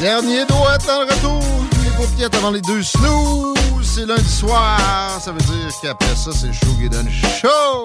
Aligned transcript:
Dernier 0.00 0.46
doigt 0.46 0.78
dans 0.78 1.00
le 1.02 1.12
retour. 1.12 1.42
Les 1.84 1.90
paupiètes 1.90 2.34
avant 2.34 2.50
les 2.50 2.62
deux 2.62 2.82
snooze. 2.82 3.54
C'est 3.82 4.06
lundi 4.06 4.30
soir. 4.30 5.20
Ça 5.20 5.30
veut 5.30 5.40
dire 5.40 5.70
qu'après 5.82 6.16
ça, 6.16 6.30
c'est 6.32 6.50
qui 6.50 6.88
donne 6.88 7.08
chaud. 7.10 7.82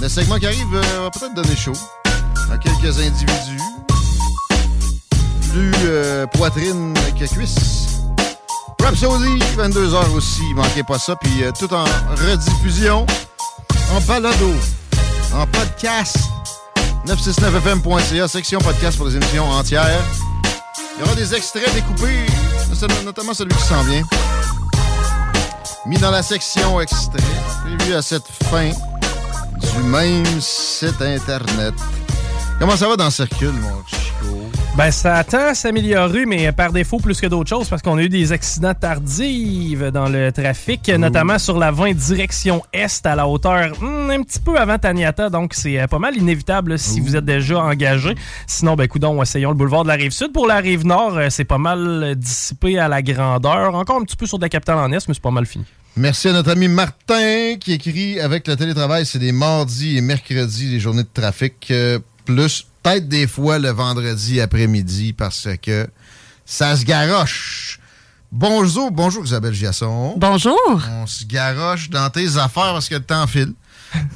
Le 0.00 0.08
segment 0.08 0.38
qui 0.40 0.46
arrive 0.46 0.74
euh, 0.74 1.00
va 1.02 1.10
peut-être 1.10 1.34
donner 1.34 1.54
chaud 1.54 1.76
à 2.52 2.58
quelques 2.58 2.98
individus. 2.98 3.62
Plus 5.52 5.72
euh, 5.84 6.26
poitrine 6.26 6.92
que 7.16 7.32
cuisse. 7.32 8.00
Rhapsody, 8.82 9.38
22h 9.56 10.10
aussi. 10.16 10.42
Manquez 10.56 10.82
pas 10.82 10.98
ça. 10.98 11.14
Puis 11.14 11.44
euh, 11.44 11.52
tout 11.56 11.72
en 11.72 11.84
rediffusion, 12.26 13.06
en 13.92 14.00
balado, 14.00 14.52
en 15.32 15.46
podcast. 15.46 16.16
969fm.ca, 17.06 18.26
section 18.26 18.58
podcast 18.58 18.96
pour 18.96 19.06
les 19.06 19.14
émissions 19.14 19.48
entières. 19.48 20.02
Il 20.96 21.00
y 21.00 21.02
aura 21.02 21.14
des 21.14 21.34
extraits 21.34 21.74
découpés, 21.74 22.26
notamment 23.04 23.34
celui 23.34 23.54
qui 23.54 23.62
s'en 23.62 23.82
vient. 23.82 24.02
Mis 25.86 25.98
dans 25.98 26.10
la 26.10 26.22
section 26.22 26.80
extrait, 26.80 27.18
prévu 27.64 27.94
à 27.94 28.02
cette 28.02 28.26
fin 28.50 28.70
du 28.70 29.82
même 29.84 30.40
site 30.40 31.00
Internet. 31.00 31.74
Comment 32.58 32.76
ça 32.76 32.88
va 32.88 32.96
dans 32.96 33.06
le 33.06 33.10
circuit, 33.10 33.48
mon? 33.48 34.03
Ben, 34.76 34.90
ça 34.90 35.14
attend 35.14 35.50
à 35.50 35.54
s'améliorer, 35.54 36.26
mais 36.26 36.50
par 36.50 36.72
défaut 36.72 36.98
plus 36.98 37.20
que 37.20 37.28
d'autres 37.28 37.48
choses, 37.48 37.68
parce 37.68 37.80
qu'on 37.80 37.96
a 37.96 38.02
eu 38.02 38.08
des 38.08 38.32
accidents 38.32 38.74
tardifs 38.74 39.78
dans 39.78 40.08
le 40.08 40.32
trafic, 40.32 40.88
notamment 40.88 41.38
sur 41.38 41.58
la 41.58 41.70
20 41.70 41.92
direction 41.92 42.60
Est 42.72 43.06
à 43.06 43.14
la 43.14 43.28
hauteur 43.28 43.80
hmm, 43.80 44.10
un 44.10 44.22
petit 44.24 44.40
peu 44.40 44.58
avant 44.58 44.76
Taniata, 44.76 45.30
donc 45.30 45.54
c'est 45.54 45.80
euh, 45.80 45.86
pas 45.86 46.00
mal 46.00 46.16
inévitable 46.16 46.76
si 46.76 46.98
vous 46.98 47.14
êtes 47.14 47.24
déjà 47.24 47.60
engagé. 47.60 48.16
Sinon, 48.48 48.74
ben, 48.74 48.88
coudons, 48.88 49.22
essayons 49.22 49.50
le 49.50 49.56
boulevard 49.56 49.84
de 49.84 49.88
la 49.88 49.94
Rive-Sud. 49.94 50.32
Pour 50.32 50.48
la 50.48 50.56
Rive-Nord, 50.56 51.18
euh, 51.18 51.28
c'est 51.30 51.44
pas 51.44 51.58
mal 51.58 52.16
dissipé 52.16 52.76
à 52.76 52.88
la 52.88 53.00
grandeur. 53.00 53.76
Encore 53.76 54.00
un 54.00 54.04
petit 54.04 54.16
peu 54.16 54.26
sur 54.26 54.38
de 54.38 54.44
la 54.44 54.48
capitale 54.48 54.78
en 54.78 54.90
Est, 54.90 55.06
mais 55.06 55.14
c'est 55.14 55.22
pas 55.22 55.30
mal 55.30 55.46
fini. 55.46 55.64
Merci 55.96 56.30
à 56.30 56.32
notre 56.32 56.50
ami 56.50 56.66
Martin 56.66 57.54
qui 57.60 57.74
écrit 57.74 58.18
avec 58.18 58.48
le 58.48 58.56
télétravail, 58.56 59.06
c'est 59.06 59.20
des 59.20 59.30
mardis 59.30 59.96
et 59.96 60.00
mercredis, 60.00 60.66
les 60.66 60.80
journées 60.80 61.04
de 61.04 61.08
trafic, 61.14 61.68
euh, 61.70 62.00
plus 62.24 62.66
peut-être 62.84 63.08
des 63.08 63.26
fois 63.26 63.58
le 63.58 63.70
vendredi 63.70 64.40
après-midi 64.40 65.12
parce 65.14 65.48
que 65.60 65.88
ça 66.44 66.76
se 66.76 66.84
garoche. 66.84 67.80
Bonjour, 68.30 68.90
bonjour 68.90 69.24
Isabelle 69.24 69.54
Giasson. 69.54 70.14
Bonjour. 70.18 70.58
On 71.00 71.06
se 71.06 71.24
garoche 71.24 71.88
dans 71.88 72.10
tes 72.10 72.36
affaires 72.36 72.72
parce 72.72 72.88
que 72.88 72.96
le 72.96 73.02
temps 73.02 73.26
file. 73.26 73.52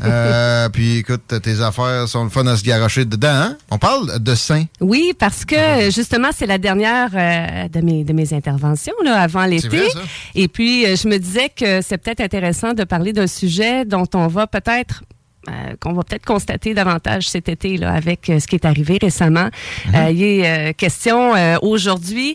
Euh, 0.04 0.68
puis 0.72 0.98
écoute, 0.98 1.32
tes 1.42 1.60
affaires 1.60 2.08
sont 2.08 2.24
le 2.24 2.30
fun 2.30 2.46
à 2.46 2.56
se 2.56 2.64
garocher 2.64 3.04
dedans. 3.04 3.28
Hein? 3.28 3.56
On 3.70 3.78
parle 3.78 4.18
de 4.18 4.34
sein. 4.34 4.64
Oui, 4.80 5.12
parce 5.18 5.44
que 5.44 5.90
justement, 5.90 6.28
c'est 6.36 6.46
la 6.46 6.58
dernière 6.58 7.10
euh, 7.14 7.68
de, 7.68 7.80
mes, 7.80 8.04
de 8.04 8.12
mes 8.12 8.34
interventions 8.34 8.94
là, 9.04 9.22
avant 9.22 9.46
l'été. 9.46 9.88
Et 10.34 10.48
puis, 10.48 10.84
euh, 10.84 10.96
je 10.96 11.08
me 11.08 11.16
disais 11.18 11.48
que 11.48 11.80
c'est 11.80 11.96
peut-être 11.96 12.20
intéressant 12.20 12.74
de 12.74 12.84
parler 12.84 13.12
d'un 13.12 13.28
sujet 13.28 13.84
dont 13.84 14.08
on 14.14 14.26
va 14.26 14.46
peut-être 14.46 15.04
euh, 15.48 15.76
qu'on 15.80 15.92
va 15.92 16.02
peut-être 16.02 16.26
constater 16.26 16.74
davantage 16.74 17.28
cet 17.28 17.48
été 17.48 17.76
là, 17.76 17.92
avec 17.92 18.28
euh, 18.28 18.40
ce 18.40 18.46
qui 18.46 18.56
est 18.56 18.64
arrivé 18.64 18.98
récemment. 19.00 19.48
Euh, 19.94 20.10
il 20.10 20.22
est 20.22 20.46
euh, 20.46 20.72
question 20.72 21.34
euh, 21.34 21.56
aujourd'hui 21.62 22.34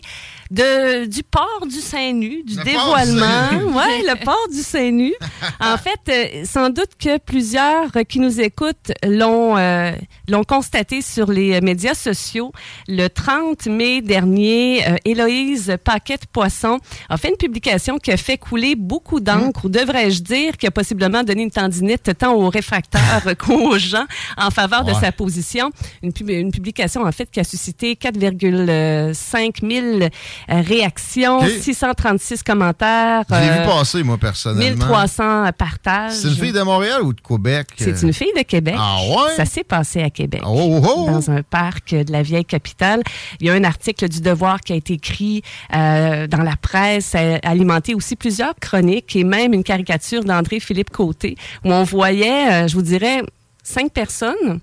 de, 0.50 1.06
du 1.06 1.22
port 1.22 1.66
du 1.68 1.80
sein 1.80 2.12
nu, 2.12 2.42
du 2.44 2.54
Le 2.56 2.62
du 2.64 2.70
dévoilement. 2.70 3.52
nu. 3.52 3.64
Ouais, 3.74 4.02
le 4.02 4.24
port 4.24 4.46
du 4.52 4.60
sein 4.62 4.90
nu. 4.90 5.12
En 5.60 5.76
fait, 5.76 6.00
euh, 6.08 6.44
sans 6.44 6.70
doute 6.70 6.90
que 6.98 7.18
plusieurs 7.18 7.90
qui 8.08 8.20
nous 8.20 8.40
écoutent 8.40 8.92
l'ont 9.06 9.56
euh, 9.56 9.92
l'ont 10.28 10.44
constaté 10.44 11.02
sur 11.02 11.30
les 11.30 11.60
médias 11.60 11.94
sociaux. 11.94 12.52
Le 12.88 13.08
30 13.08 13.66
mai 13.66 14.00
dernier, 14.00 14.86
euh, 14.86 14.96
Héloïse 15.04 15.76
Paquette-Poisson 15.82 16.78
a 17.08 17.16
fait 17.16 17.28
une 17.30 17.36
publication 17.36 17.98
qui 17.98 18.12
a 18.12 18.16
fait 18.16 18.38
couler 18.38 18.74
beaucoup 18.76 19.20
d'encre, 19.20 19.64
ou 19.64 19.68
devrais-je 19.68 20.22
dire, 20.22 20.56
qui 20.56 20.66
a 20.66 20.70
possiblement 20.70 21.22
donné 21.24 21.42
une 21.42 21.50
tendinite 21.50 22.16
tant 22.18 22.34
aux 22.34 22.48
réfractaires 22.48 23.24
qu'aux 23.38 23.76
gens 23.78 24.04
en 24.36 24.50
faveur 24.50 24.84
de 24.84 24.92
sa 24.94 25.10
position. 25.12 25.70
Une, 26.02 26.12
pub- 26.12 26.30
une 26.30 26.50
publication, 26.52 27.02
en 27.02 27.12
fait, 27.12 27.30
qui 27.30 27.40
a 27.40 27.44
suscité 27.44 27.94
4,5 27.94 29.60
000 29.60 29.84
euh, 30.00 30.08
réactions, 30.48 31.38
Ok. 31.38 31.48
636 31.62 32.42
commentaires, 32.42 33.22
Je 33.28 33.34
l'ai 33.34 33.48
euh, 33.48 33.62
vu 33.62 33.68
passer, 33.68 34.02
moi, 34.02 34.18
personnellement. 34.18 34.86
1300 34.86 35.50
partages. 35.56 36.12
C'est 36.12 36.28
une 36.28 36.34
fille 36.34 36.52
de 36.52 36.62
Montréal 36.62 37.02
ou 37.02 37.12
de 37.12 37.20
Québec? 37.20 37.68
C'est 37.76 38.02
une 38.02 38.12
fille 38.12 38.32
de 38.36 38.42
Québec. 38.42 38.76
Ah 38.78 38.98
ouais? 39.08 39.36
Ça 39.36 39.44
s'est 39.44 39.64
passé 39.64 40.02
à 40.02 40.10
Québec. 40.10 40.42
Oh, 40.44 40.80
oh, 40.82 40.86
oh! 40.86 41.06
Dans 41.10 41.30
un 41.30 41.42
parc 41.42 41.94
de 41.94 42.12
la 42.12 42.22
vieille 42.22 42.44
capitale. 42.44 43.02
Il 43.40 43.46
y 43.46 43.50
a 43.50 43.54
un 43.54 43.64
article 43.64 44.08
du 44.08 44.20
Devoir 44.20 44.60
qui 44.60 44.72
a 44.72 44.76
été 44.76 44.94
écrit 44.94 45.42
euh, 45.74 46.26
dans 46.26 46.42
la 46.42 46.56
presse, 46.56 47.06
ça 47.06 47.18
a 47.18 47.48
alimenté 47.48 47.94
aussi 47.94 48.16
plusieurs 48.16 48.54
chroniques 48.56 49.14
et 49.16 49.24
même 49.24 49.52
une 49.52 49.64
caricature 49.64 50.24
d'André-Philippe 50.24 50.90
Côté 50.90 51.36
où 51.64 51.72
on 51.72 51.82
voyait, 51.84 52.64
euh, 52.64 52.68
je 52.68 52.74
vous 52.74 52.82
dirais, 52.82 53.22
cinq 53.62 53.92
personnes, 53.92 54.60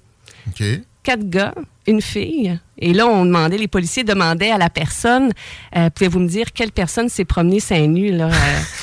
OK. 0.47 0.63
Quatre 1.03 1.27
gars, 1.29 1.53
une 1.87 2.01
fille. 2.01 2.59
Et 2.77 2.93
là, 2.93 3.07
on 3.07 3.25
demandait, 3.25 3.57
les 3.57 3.67
policiers 3.67 4.03
demandaient 4.03 4.51
à 4.51 4.57
la 4.57 4.69
personne, 4.69 5.31
euh, 5.75 5.89
pouvez-vous 5.89 6.19
me 6.19 6.27
dire 6.27 6.51
quelle 6.53 6.71
personne 6.71 7.09
s'est 7.09 7.25
promenée 7.25 7.59
seins 7.59 7.87
nus 7.87 8.11
là, 8.11 8.29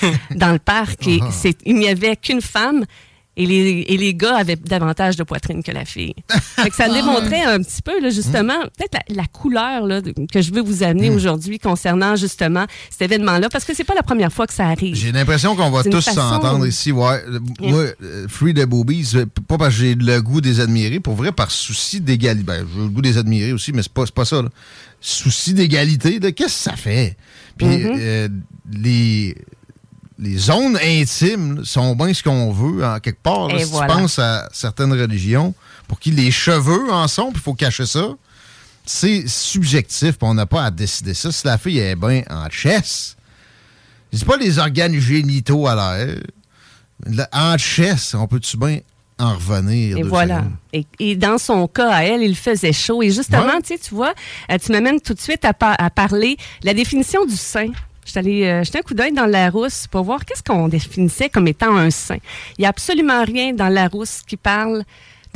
euh, 0.03 0.13
dans 0.37 0.53
le 0.53 0.59
parc? 0.59 1.07
Et 1.07 1.21
Ah. 1.23 1.31
c'est- 1.31 1.59
il 1.65 1.77
n'y 1.77 1.89
avait 1.89 2.17
qu'une 2.17 2.41
femme. 2.43 2.85
Et 3.41 3.47
les, 3.47 3.85
et 3.89 3.97
les 3.97 4.15
gars 4.15 4.37
avaient 4.37 4.57
davantage 4.57 5.17
de 5.17 5.23
poitrine 5.23 5.63
que 5.63 5.71
la 5.71 5.85
fille. 5.85 6.15
Fait 6.57 6.69
que 6.71 6.75
ça 6.77 6.89
démontrait 6.89 7.45
un 7.45 7.61
petit 7.63 7.81
peu, 7.83 8.01
là, 8.03 8.11
justement, 8.11 8.59
peut-être 8.77 8.99
la, 9.09 9.15
la 9.23 9.27
couleur 9.27 9.87
là, 9.87 10.01
que 10.03 10.43
je 10.43 10.53
veux 10.53 10.61
vous 10.61 10.83
amener 10.83 11.09
aujourd'hui 11.09 11.59
concernant 11.61 12.17
justement 12.17 12.67
cet 12.91 13.03
événement-là, 13.03 13.49
parce 13.49 13.65
que 13.65 13.75
c'est 13.75 13.85
pas 13.85 13.95
la 13.95 14.03
première 14.03 14.33
fois 14.33 14.47
que 14.49 14.53
ça 14.53 14.67
arrive. 14.67 14.97
J'ai 14.97 15.13
l'impression 15.13 15.55
qu'on 15.55 15.71
va 15.71 15.85
tous 15.85 16.05
façon- 16.05 16.21
s'entendre 16.21 16.67
ici. 16.67 16.91
Ouais. 16.93 17.23
Euh, 17.29 17.39
Moi, 17.61 17.85
euh, 18.03 18.27
Free 18.29 18.55
the 18.55 18.65
Boobies, 18.67 19.13
euh, 19.15 19.25
pas 19.47 19.57
parce 19.57 19.75
que 19.75 19.81
j'ai 19.83 19.95
le 19.95 20.21
goût 20.21 20.41
des 20.41 20.59
admirer, 20.61 20.99
pour 20.99 21.15
vrai, 21.15 21.31
par 21.31 21.51
souci 21.53 22.01
d'égalité. 22.01 22.45
Ben, 22.45 22.67
j'ai 22.75 22.81
le 22.83 22.89
goût 22.89 23.03
des 23.03 23.19
admirer 23.19 23.53
aussi, 23.53 23.73
mais 23.73 23.83
c'est 23.83 23.93
pas, 23.93 24.05
c'est 24.05 24.15
pas 24.15 24.25
ça. 24.25 24.43
là. 24.43 24.49
Souci 25.01 25.55
d'égalité, 25.55 26.19
qu'est-ce 26.33 26.35
que 26.35 26.51
ça 26.51 26.75
fait? 26.77 27.17
Puis 27.57 27.67
Mm-hmm. 27.69 27.97
euh, 28.01 28.29
les 28.73 29.37
les 30.19 30.37
zones 30.37 30.77
intimes 30.83 31.65
sont 31.65 31.95
bien 31.95 32.13
ce 32.13 32.23
qu'on 32.23 32.51
veut, 32.53 32.85
en 32.85 32.99
quelque 33.01 33.23
part. 33.23 33.49
là. 33.49 33.59
Si 33.59 33.65
voilà. 33.71 33.95
tu 33.95 34.01
penses 34.01 34.19
à 34.19 34.49
certaines 34.53 34.93
religions, 34.93 35.55
pour 35.87 35.99
qui 36.01 36.11
les 36.11 36.31
cheveux 36.31 36.93
en 36.93 37.07
sont, 37.09 37.31
puis 37.31 37.41
il 37.41 37.43
faut 37.43 37.55
cacher 37.55 37.87
ça, 37.87 38.09
c'est 38.85 39.29
subjectif, 39.29 40.19
puis 40.19 40.29
on 40.29 40.35
n'a 40.35 40.47
pas 40.47 40.65
à 40.65 40.71
décider 40.71 41.15
ça. 41.15 41.31
Si 41.31 41.47
la 41.47 41.57
fille 41.59 41.79
est 41.79 41.95
bien 41.97 42.23
en 42.31 42.49
chess, 42.51 43.17
je 44.13 44.19
dis 44.19 44.25
pas 44.25 44.37
les 44.37 44.59
organes 44.59 44.99
génitaux 44.99 45.67
à 45.67 45.75
l'air, 45.75 46.17
La- 47.07 47.29
en 47.33 47.57
chess, 47.59 48.15
on 48.15 48.27
peut-tu 48.27 48.57
bien 48.57 48.81
en 49.21 49.35
revenir? 49.35 49.99
Et 49.99 50.03
voilà. 50.03 50.45
Et, 50.73 50.85
et 50.99 51.15
dans 51.17 51.39
son 51.39 51.69
cas, 51.69 51.91
à 51.91 52.03
elle, 52.03 52.23
il 52.23 52.35
faisait 52.37 52.73
chaud. 52.73 53.03
Et 53.03 53.11
justement, 53.11 53.47
Ouais. 53.47 53.79
tu 53.79 53.95
vois, 53.95 54.15
euh, 54.51 54.59
tu 54.65 54.73
m'amènes 54.73 55.01
tout 55.01 55.15
de 55.15 55.21
suite 55.21 55.45
à, 55.45 55.53
pa- 55.55 55.77
à 55.79 55.91
parler 55.91 56.37
de 56.63 56.67
la 56.67 56.75
définition 56.75 57.25
du 57.25 57.37
sein. 57.37 57.69
Je 58.09 58.13
suis 58.13 58.21
allée 58.21 58.45
euh, 58.47 58.65
jeter 58.65 58.79
un 58.79 58.81
coup 58.81 58.95
d'œil 58.95 59.13
dans 59.13 59.27
la 59.27 59.51
rousse 59.51 59.87
pour 59.87 60.03
voir 60.03 60.25
qu'est-ce 60.25 60.43
qu'on 60.43 60.67
définissait 60.69 61.29
comme 61.29 61.47
étant 61.47 61.77
un 61.77 61.91
sein. 61.91 62.17
Il 62.57 62.63
n'y 62.63 62.65
a 62.65 62.71
absolument 62.71 63.23
rien 63.23 63.53
dans 63.53 63.69
la 63.69 63.87
rousse 63.87 64.23
qui 64.27 64.39
parle 64.39 64.85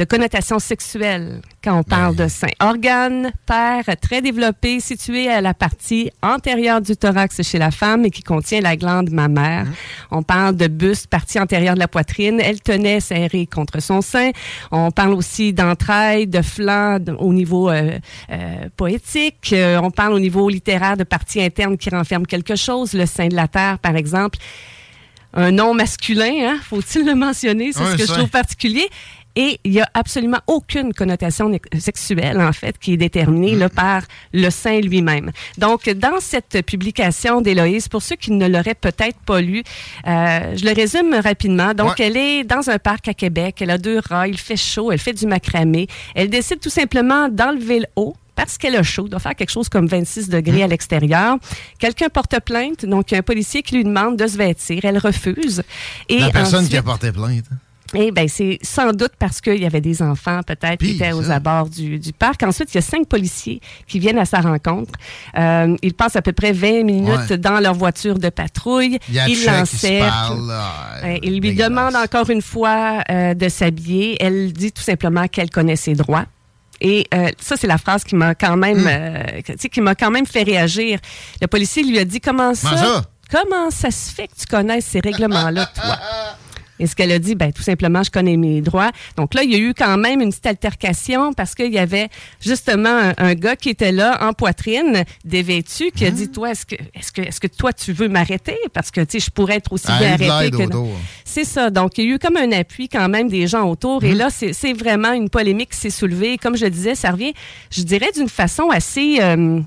de 0.02 0.04
connotation 0.08 0.58
sexuelle 0.58 1.40
quand 1.62 1.78
on 1.78 1.84
parle 1.84 2.16
de 2.16 2.26
sein. 2.26 2.48
Organe, 2.58 3.30
paire, 3.46 3.84
très 4.00 4.20
développé, 4.20 4.80
situé 4.80 5.28
à 5.28 5.40
la 5.40 5.54
partie 5.54 6.10
antérieure 6.22 6.80
du 6.80 6.96
thorax 6.96 7.40
chez 7.42 7.58
la 7.58 7.70
femme 7.70 8.04
et 8.04 8.10
qui 8.10 8.24
contient 8.24 8.60
la 8.60 8.76
glande 8.76 9.10
mammaire. 9.10 9.68
On 10.10 10.24
parle 10.24 10.56
de 10.56 10.66
buste, 10.66 11.06
partie 11.06 11.38
antérieure 11.38 11.74
de 11.74 11.78
la 11.78 11.86
poitrine. 11.86 12.40
Elle 12.40 12.60
tenait 12.60 12.98
serrée 12.98 13.46
contre 13.46 13.80
son 13.80 14.00
sein. 14.02 14.30
On 14.72 14.90
parle 14.90 15.14
aussi 15.14 15.52
d'entrailles, 15.52 16.26
de 16.26 16.42
flanc 16.42 16.98
de- 16.98 17.12
au 17.12 17.32
niveau 17.32 17.70
euh, 17.70 17.96
euh, 18.32 18.68
poétique. 18.76 19.52
Euh, 19.52 19.78
on 19.80 19.92
parle 19.92 20.14
au 20.14 20.18
niveau 20.20 20.48
littéraire 20.48 20.96
de 20.96 21.04
partie 21.04 21.40
interne 21.40 21.78
qui 21.78 21.90
renferme 21.90 22.26
quelque 22.26 22.56
chose. 22.56 22.92
Le 22.92 23.06
sein 23.06 23.28
de 23.28 23.36
la 23.36 23.46
terre, 23.46 23.78
par 23.78 23.94
exemple 23.94 24.40
un 25.34 25.50
nom 25.50 25.72
masculin, 25.72 26.34
hein? 26.46 26.60
faut-il 26.62 27.06
le 27.06 27.14
mentionner? 27.14 27.72
C'est 27.72 27.82
ce 27.92 27.96
que 27.96 28.06
je 28.06 28.12
trouve 28.12 28.28
particulier. 28.28 28.86
Et 29.36 29.58
il 29.64 29.70
n'y 29.72 29.80
a 29.80 29.88
absolument 29.94 30.40
aucune 30.46 30.92
connotation 30.92 31.50
sexuelle, 31.78 32.40
en 32.40 32.52
fait, 32.52 32.78
qui 32.78 32.94
est 32.94 32.96
déterminée 32.98 33.54
là, 33.54 33.68
par 33.68 34.02
le 34.32 34.50
sein 34.50 34.80
lui-même. 34.80 35.30
Donc, 35.58 35.88
dans 35.88 36.20
cette 36.20 36.64
publication 36.66 37.40
d'Héloïse, 37.40 37.88
pour 37.88 38.02
ceux 38.02 38.16
qui 38.16 38.32
ne 38.32 38.46
l'auraient 38.46 38.74
peut-être 38.74 39.18
pas 39.24 39.40
lu, 39.40 39.62
euh, 40.06 40.54
je 40.56 40.64
le 40.64 40.72
résume 40.74 41.14
rapidement. 41.14 41.72
Donc, 41.74 41.98
Ouais. 41.98 42.06
elle 42.06 42.16
est 42.16 42.44
dans 42.44 42.68
un 42.70 42.78
parc 42.78 43.08
à 43.08 43.14
Québec, 43.14 43.56
elle 43.60 43.70
a 43.70 43.78
deux 43.78 44.00
rats, 44.06 44.28
il 44.28 44.38
fait 44.38 44.56
chaud, 44.56 44.92
elle 44.92 44.98
fait 44.98 45.12
du 45.14 45.26
macramé. 45.26 45.86
Elle 46.14 46.28
décide 46.28 46.60
tout 46.60 46.70
simplement 46.70 47.28
d'enlever 47.28 47.80
le 47.80 47.86
haut 47.96 48.14
parce 48.34 48.56
qu'elle 48.58 48.76
a 48.76 48.82
chaud, 48.82 49.08
doit 49.08 49.18
faire 49.20 49.34
quelque 49.34 49.50
chose 49.50 49.68
comme 49.68 49.86
26 49.86 50.28
degrés 50.28 50.62
à 50.62 50.66
l'extérieur. 50.66 51.36
Quelqu'un 51.78 52.08
porte 52.08 52.38
plainte, 52.40 52.86
donc 52.86 53.10
il 53.10 53.14
y 53.14 53.16
a 53.16 53.20
un 53.20 53.22
policier 53.22 53.62
qui 53.62 53.76
lui 53.76 53.84
demande 53.84 54.16
de 54.16 54.26
se 54.26 54.36
vêtir. 54.36 54.80
Elle 54.84 54.98
refuse. 54.98 55.62
Et 56.08 56.18
La 56.18 56.30
personne 56.30 56.66
qui 56.68 56.76
a 56.76 56.82
porté 56.82 57.12
plainte. 57.12 57.44
Eh 57.94 58.10
ben, 58.10 58.26
c'est 58.28 58.58
sans 58.62 58.92
doute 58.92 59.12
parce 59.18 59.40
qu'il 59.40 59.60
y 59.60 59.66
avait 59.66 59.80
des 59.80 60.00
enfants, 60.02 60.40
peut-être, 60.46 60.78
qui 60.78 60.92
étaient 60.92 61.12
aux 61.12 61.30
abords 61.30 61.68
du, 61.68 61.98
du 61.98 62.12
parc. 62.12 62.42
Ensuite, 62.42 62.72
il 62.72 62.76
y 62.76 62.78
a 62.78 62.82
cinq 62.82 63.06
policiers 63.06 63.60
qui 63.86 63.98
viennent 63.98 64.18
à 64.18 64.24
sa 64.24 64.40
rencontre. 64.40 64.92
Euh, 65.38 65.76
ils 65.82 65.94
passent 65.94 66.16
à 66.16 66.22
peu 66.22 66.32
près 66.32 66.52
20 66.52 66.84
minutes 66.84 67.30
Ouais. 67.30 67.38
dans 67.38 67.60
leur 67.60 67.74
voiture 67.74 68.18
de 68.18 68.28
patrouille. 68.30 68.98
Ils 69.10 69.44
l'encerclent. 69.46 69.98
parle. 70.08 70.46
là. 70.48 70.70
Ouais, 71.02 71.20
il 71.22 71.32
lui 71.34 71.40
Dégueulasse. 71.40 71.68
demande 71.70 71.96
encore 71.96 72.30
une 72.30 72.42
fois 72.42 73.02
euh, 73.10 73.34
de 73.34 73.48
s'habiller. 73.48 74.16
Elle 74.20 74.52
dit 74.52 74.72
tout 74.72 74.82
simplement 74.82 75.28
qu'elle 75.28 75.50
connaît 75.50 75.76
ses 75.76 75.94
droits. 75.94 76.24
Et 76.80 77.06
euh, 77.14 77.28
ça, 77.40 77.56
c'est 77.56 77.66
la 77.68 77.78
phrase 77.78 78.02
qui 78.02 78.16
m'a 78.16 78.34
quand 78.34 78.56
même, 78.56 78.84
euh, 78.88 79.22
tu 79.46 79.52
sais, 79.58 79.68
qui 79.68 79.80
m'a 79.80 79.94
quand 79.94 80.10
même 80.10 80.26
fait 80.26 80.42
réagir. 80.42 80.98
Le 81.40 81.46
policier 81.46 81.84
lui 81.84 81.98
a 81.98 82.04
dit 82.04 82.20
comment 82.20 82.54
ça, 82.54 82.70
Comment 82.70 82.82
ça? 82.94 83.04
comment 83.30 83.70
ça 83.70 83.90
se 83.92 84.10
fait 84.12 84.26
que 84.26 84.32
tu 84.36 84.46
connaisses 84.46 84.86
ces 84.86 84.98
règlements-là, 85.00 85.66
toi? 85.74 85.96
Et 86.82 86.86
ce 86.88 86.96
qu'elle 86.96 87.12
a 87.12 87.18
dit, 87.20 87.36
ben 87.36 87.52
tout 87.52 87.62
simplement, 87.62 88.02
je 88.02 88.10
connais 88.10 88.36
mes 88.36 88.60
droits. 88.60 88.90
Donc 89.16 89.34
là, 89.34 89.44
il 89.44 89.52
y 89.52 89.54
a 89.54 89.58
eu 89.58 89.72
quand 89.72 89.96
même 89.96 90.20
une 90.20 90.30
petite 90.30 90.46
altercation 90.46 91.32
parce 91.32 91.54
qu'il 91.54 91.72
y 91.72 91.78
avait 91.78 92.08
justement 92.40 92.88
un, 92.90 93.12
un 93.18 93.34
gars 93.34 93.54
qui 93.54 93.68
était 93.70 93.92
là 93.92 94.18
en 94.20 94.32
poitrine, 94.32 95.04
dévêtu, 95.24 95.92
qui 95.94 96.04
a 96.04 96.08
Hein? 96.08 96.10
dit, 96.10 96.28
toi, 96.28 96.50
est-ce 96.50 96.66
que, 96.66 96.74
est-ce 96.94 97.12
que, 97.12 97.22
est-ce 97.22 97.38
que 97.38 97.46
toi, 97.46 97.72
tu 97.72 97.92
veux 97.92 98.08
m'arrêter? 98.08 98.56
Parce 98.74 98.90
que, 98.90 99.00
tu 99.02 99.20
sais, 99.20 99.26
je 99.26 99.30
pourrais 99.30 99.56
être 99.56 99.72
aussi 99.72 99.86
Ah, 99.88 99.98
bien 100.16 100.28
arrêté 100.30 100.56
que... 100.56 100.62
autour. 100.64 100.88
C'est 101.24 101.44
ça. 101.44 101.70
Donc, 101.70 101.96
il 101.98 102.04
y 102.04 102.10
a 102.10 102.14
eu 102.16 102.18
comme 102.18 102.36
un 102.36 102.50
appui 102.52 102.88
quand 102.88 103.08
même 103.08 103.28
des 103.28 103.46
gens 103.46 103.68
autour. 103.70 104.02
Hum. 104.02 104.10
Et 104.10 104.14
là, 104.14 104.28
c'est 104.30 104.52
c'est 104.52 104.72
vraiment 104.72 105.12
une 105.12 105.30
polémique 105.30 105.70
qui 105.70 105.78
s'est 105.78 105.90
soulevée. 105.90 106.36
Comme 106.36 106.56
je 106.56 106.64
le 106.64 106.70
disais, 106.70 106.94
ça 106.96 107.12
revient, 107.12 107.32
je 107.70 107.82
dirais, 107.82 108.10
d'une 108.14 108.28
façon 108.28 108.68
assez... 108.70 109.18
euh, 109.20 109.60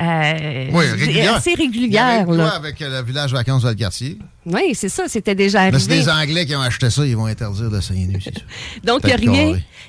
euh, 0.00 0.68
Oui, 0.72 0.84
régulière. 0.90 1.34
Assez 1.36 1.54
régulière, 1.54 2.30
là. 2.30 2.48
avec 2.56 2.80
euh, 2.82 3.00
le 3.00 3.06
village 3.06 3.32
vacances 3.32 3.62
de 3.62 3.72
quartier. 3.72 4.18
Oui, 4.44 4.74
c'est 4.74 4.88
ça. 4.88 5.04
C'était 5.08 5.34
déjà 5.34 5.70
Là, 5.70 5.78
c'est 5.78 5.90
arrivé. 5.90 6.04
des 6.04 6.08
Anglais 6.10 6.46
qui 6.46 6.54
ont 6.54 6.60
acheté 6.60 6.88
ça, 6.90 7.04
ils 7.04 7.16
vont 7.16 7.26
interdire 7.26 7.70
de 7.70 7.80
saigner 7.80 8.06
nu, 8.06 8.20
c'est. 8.22 8.32
Donc, 8.84 9.00
il 9.04 9.06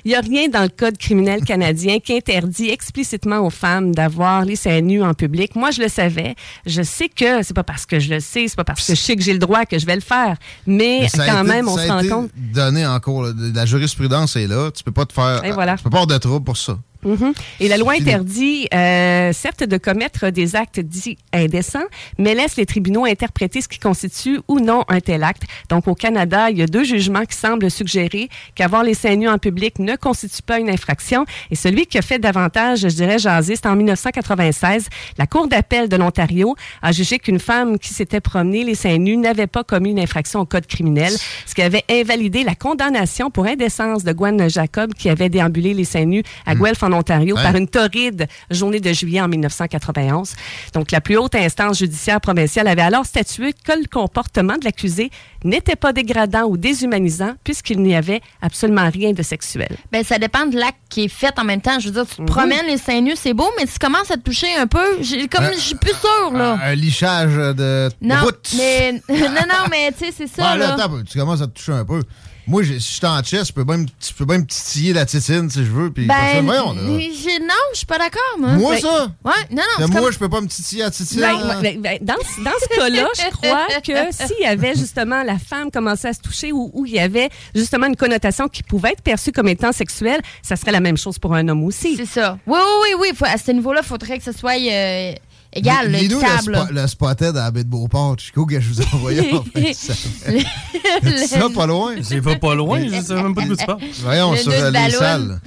n'y 0.04 0.14
a, 0.14 0.18
a 0.18 0.20
rien 0.20 0.48
dans 0.48 0.62
le 0.62 0.68
Code 0.68 0.96
criminel 0.98 1.42
canadien 1.44 1.98
qui 2.00 2.14
interdit 2.16 2.70
explicitement 2.70 3.38
aux 3.46 3.50
femmes 3.50 3.94
d'avoir 3.94 4.44
les 4.44 4.56
seins 4.56 4.80
nus 4.80 5.02
en 5.02 5.14
public. 5.14 5.54
Moi, 5.54 5.70
je 5.70 5.82
le 5.82 5.88
savais. 5.88 6.34
Je 6.66 6.82
sais 6.82 7.08
que 7.08 7.42
c'est 7.42 7.54
pas 7.54 7.62
parce 7.62 7.86
que 7.86 8.00
je 8.00 8.14
le 8.14 8.20
sais, 8.20 8.48
c'est 8.48 8.56
pas 8.56 8.64
parce 8.64 8.84
que 8.86 8.94
je 8.94 9.00
sais 9.00 9.14
que 9.14 9.22
j'ai 9.22 9.32
le 9.32 9.38
droit 9.38 9.64
que 9.64 9.78
je 9.78 9.86
vais 9.86 9.94
le 9.94 10.00
faire. 10.00 10.36
Mais, 10.66 11.00
Mais 11.02 11.08
quand 11.14 11.40
été- 11.42 11.48
même, 11.48 11.68
on 11.68 11.76
se 11.76 11.86
rend 11.88 12.02
compte. 12.08 12.30
donné 12.36 12.84
en 12.86 12.98
cours. 13.00 13.26
La 13.54 13.64
jurisprudence 13.66 14.34
est 14.36 14.46
là. 14.48 14.70
Tu 14.72 14.82
peux 14.82 14.92
pas 14.92 15.06
te 15.06 15.12
faire. 15.12 15.44
Et 15.44 15.52
voilà. 15.52 15.76
Tu 15.76 15.84
peux 15.84 15.90
pas 15.90 15.98
avoir 16.00 16.06
de 16.08 16.18
trouble 16.18 16.44
pour 16.44 16.56
ça. 16.56 16.78
Mhm. 17.04 17.32
Et 17.60 17.68
la 17.68 17.76
loi 17.76 17.94
interdit, 17.94 18.68
euh, 18.74 19.32
certes, 19.32 19.62
de 19.62 19.76
commettre 19.76 20.30
des 20.30 20.56
actes 20.56 20.80
dits 20.80 21.16
indécents, 21.32 21.84
mais 22.18 22.34
laisse 22.34 22.56
les 22.56 22.66
tribunaux 22.66 23.04
interpréter 23.04 23.60
ce 23.60 23.68
qui 23.68 23.78
constitue 23.78 24.40
ou 24.48 24.58
non 24.58 24.84
un 24.88 25.00
tel 25.00 25.22
acte. 25.22 25.42
Donc, 25.68 25.86
au 25.86 25.94
Canada, 25.94 26.50
il 26.50 26.58
y 26.58 26.62
a 26.62 26.66
deux 26.66 26.84
jugements 26.84 27.24
qui 27.24 27.36
semblent 27.36 27.70
suggérer 27.70 28.28
qu'avoir 28.54 28.82
les 28.82 28.94
seins 28.94 29.16
nus 29.16 29.28
en 29.28 29.38
public 29.38 29.78
ne 29.78 29.94
constitue 29.96 30.42
pas 30.42 30.58
une 30.58 30.70
infraction. 30.70 31.24
Et 31.50 31.54
celui 31.54 31.86
qui 31.86 31.98
a 31.98 32.02
fait 32.02 32.18
davantage, 32.18 32.80
je 32.80 32.88
dirais, 32.88 33.18
jaser, 33.18 33.56
c'est 33.56 33.66
en 33.66 33.76
1996. 33.76 34.88
La 35.18 35.26
Cour 35.26 35.46
d'appel 35.46 35.88
de 35.88 35.96
l'Ontario 35.96 36.56
a 36.82 36.92
jugé 36.92 37.18
qu'une 37.18 37.38
femme 37.38 37.78
qui 37.78 37.94
s'était 37.94 38.20
promenée 38.20 38.64
les 38.64 38.74
seins 38.74 38.98
nus 38.98 39.16
n'avait 39.16 39.46
pas 39.46 39.62
commis 39.62 39.90
une 39.90 40.00
infraction 40.00 40.40
au 40.40 40.46
code 40.46 40.66
criminel, 40.66 41.12
ce 41.46 41.54
qui 41.54 41.62
avait 41.62 41.84
invalidé 41.90 42.42
la 42.42 42.54
condamnation 42.54 43.30
pour 43.30 43.46
indécence 43.46 44.04
de 44.04 44.12
Gwen 44.12 44.48
Jacob 44.48 44.94
qui 44.94 45.08
avait 45.08 45.28
déambulé 45.28 45.74
les 45.74 45.84
seins 45.84 46.04
nus 46.04 46.22
à 46.46 46.54
Guelph 46.54 46.82
en 46.88 46.98
Ontario 46.98 47.34
par 47.36 47.54
une 47.56 47.68
torride 47.68 48.26
journée 48.50 48.80
de 48.80 48.92
juillet 48.92 49.20
en 49.20 49.28
1991. 49.28 50.34
Donc, 50.74 50.90
la 50.90 51.00
plus 51.00 51.16
haute 51.16 51.34
instance 51.34 51.78
judiciaire 51.78 52.20
provinciale 52.20 52.68
avait 52.68 52.82
alors 52.82 53.04
statué 53.06 53.52
que 53.52 53.72
le 53.72 53.86
comportement 53.90 54.54
de 54.56 54.64
l'accusé 54.64 55.10
n'était 55.44 55.76
pas 55.76 55.92
dégradant 55.92 56.44
ou 56.44 56.56
déshumanisant 56.56 57.34
puisqu'il 57.44 57.80
n'y 57.82 57.94
avait 57.94 58.20
absolument 58.42 58.88
rien 58.90 59.12
de 59.12 59.22
sexuel. 59.22 59.68
Ben, 59.92 60.02
ça 60.04 60.18
dépend 60.18 60.46
de 60.46 60.56
l'acte 60.58 60.78
qui 60.88 61.04
est 61.04 61.08
fait 61.08 61.38
en 61.38 61.44
même 61.44 61.60
temps. 61.60 61.78
Je 61.78 61.86
veux 61.88 61.92
dire, 61.94 62.06
tu 62.06 62.16
te 62.16 62.22
promènes 62.22 62.66
les 62.66 62.78
seins 62.78 63.00
nus, 63.00 63.14
c'est 63.16 63.34
beau, 63.34 63.48
mais 63.58 63.66
tu 63.66 63.78
commences 63.78 64.10
à 64.10 64.16
te 64.16 64.22
toucher 64.22 64.54
un 64.56 64.66
peu. 64.66 64.78
J'ai- 65.00 65.28
Comme, 65.28 65.44
Euh, 65.44 65.52
je 65.54 65.60
suis 65.60 65.74
plus 65.74 65.92
sûre, 65.94 66.32
là. 66.32 66.58
Un 66.64 66.74
lichage 66.74 67.34
de, 67.34 67.88
non, 68.00 68.16
mais, 68.56 68.92
non, 69.08 69.16
non, 69.48 69.68
mais 69.70 69.92
tu 69.92 70.06
sais, 70.06 70.12
c'est 70.16 70.26
ça, 70.26 70.56
là, 70.56 70.74
attends, 70.74 71.02
tu 71.08 71.18
commences 71.18 71.42
à 71.42 71.46
te 71.46 71.52
toucher 71.52 71.72
un 71.72 71.84
peu. 71.84 72.02
Moi, 72.48 72.62
j'ai- 72.62 72.80
si 72.80 72.88
je 72.88 72.94
suis 72.96 73.06
en 73.06 73.22
chess, 73.22 73.48
je 73.48 73.52
peux 73.52 73.64
même, 73.64 73.86
je 74.00 74.12
peux 74.14 74.24
même 74.24 74.46
titiller 74.46 74.92
la 74.94 75.04
titine 75.06 75.50
si 75.50 75.58
je 75.64 75.70
veux. 75.70 75.90
Puis 75.92 76.06
Ben, 76.06 76.42
voyons, 76.44 76.72
là. 76.72 76.82
non, 76.82 76.98
je 76.98 77.76
suis 77.76 77.86
pas 77.86 77.98
d'accord, 77.98 78.20
moi. 78.38 78.52
Moi, 78.52 78.74
Ben, 78.76 78.80
ça? 78.80 79.08
Ouais, 79.24 79.32
non, 79.50 79.62
non. 79.78 79.88
Moi, 79.88 80.00
comme- 80.00 80.12
je 80.12 80.18
peux 80.18 80.28
pas 80.28 80.40
me 80.40 80.46
titiller 80.48 80.82
la 80.82 80.90
titine. 80.90 81.20
Ben, 81.20 81.34
hein? 81.34 81.60
ben, 81.62 81.80
ben, 81.80 81.98
dans, 82.00 82.14
ce- 82.14 82.42
dans 82.42 82.50
ce 82.60 82.76
cas-là, 82.76 83.06
je 83.16 83.30
crois 83.36 83.66
que 83.84 84.12
s'il 84.26 84.40
y 84.40 84.46
avait 84.46 84.74
justement 84.74 85.22
la 85.22 85.38
femme 85.38 85.70
commençait 85.70 86.08
à 86.08 86.12
se 86.14 86.20
toucher 86.20 86.50
ou, 86.52 86.70
ou 86.72 86.86
il 86.86 86.94
y 86.94 86.98
avait 86.98 87.28
justement 87.54 87.86
une 87.86 87.96
connotation 87.96 88.48
qui 88.48 88.62
pouvait 88.62 88.92
être 88.92 89.02
perçue 89.02 89.30
comme 89.32 89.48
étant 89.48 89.72
sexuelle, 89.72 90.20
ça 90.42 90.56
serait 90.56 90.72
la 90.72 90.80
même 90.80 90.96
chose 90.96 91.18
pour 91.18 91.34
un 91.34 91.46
homme 91.48 91.64
aussi. 91.64 91.96
C'est 91.96 92.06
ça. 92.06 92.38
Oui, 92.46 92.58
oui, 92.58 92.88
oui, 92.94 93.08
oui. 93.10 93.16
Faut- 93.16 93.24
à 93.26 93.36
ce 93.36 93.50
niveau-là, 93.50 93.80
il 93.84 93.86
faudrait 93.86 94.16
que 94.18 94.24
ce 94.24 94.32
soit 94.32 94.56
euh, 94.58 95.12
égal, 95.52 95.90
le, 95.92 95.98
spo- 95.98 96.70
le 96.72 96.86
spotted 96.86 97.36
à 97.36 97.44
la 97.44 97.50
baie 97.50 97.64
de 97.64 97.68
Beauport, 97.68 98.16
Chico, 98.18 98.46
que 98.46 98.60
je 98.60 98.68
vous 98.68 98.82
ai 98.82 98.84
envoyé. 98.92 99.32
en 99.34 99.42
fait, 99.44 99.72
ça. 101.26 101.48
Pas 101.54 101.66
loin. 101.66 101.94
C'est 102.02 102.20
pas 102.20 102.36
pas 102.36 102.54
loin, 102.54 102.80
je 102.86 103.00
sais 103.00 103.14
même 103.14 103.34
pas 103.34 103.42
de 103.42 103.48
quoi 103.48 103.56
tu 103.56 103.66
parles. 103.66 103.78
Voyons, 104.02 104.32
Le 104.32 104.38
sur 104.38 104.52
euh, 104.52 104.70
les 104.70 104.90
salles. 104.90 105.40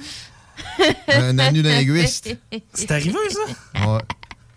Un 1.08 1.38
anu 1.38 1.62
linguiste. 1.62 2.36
C'est 2.72 2.90
arrivé, 2.90 3.14
ça? 3.30 3.86
Ouais. 3.92 4.00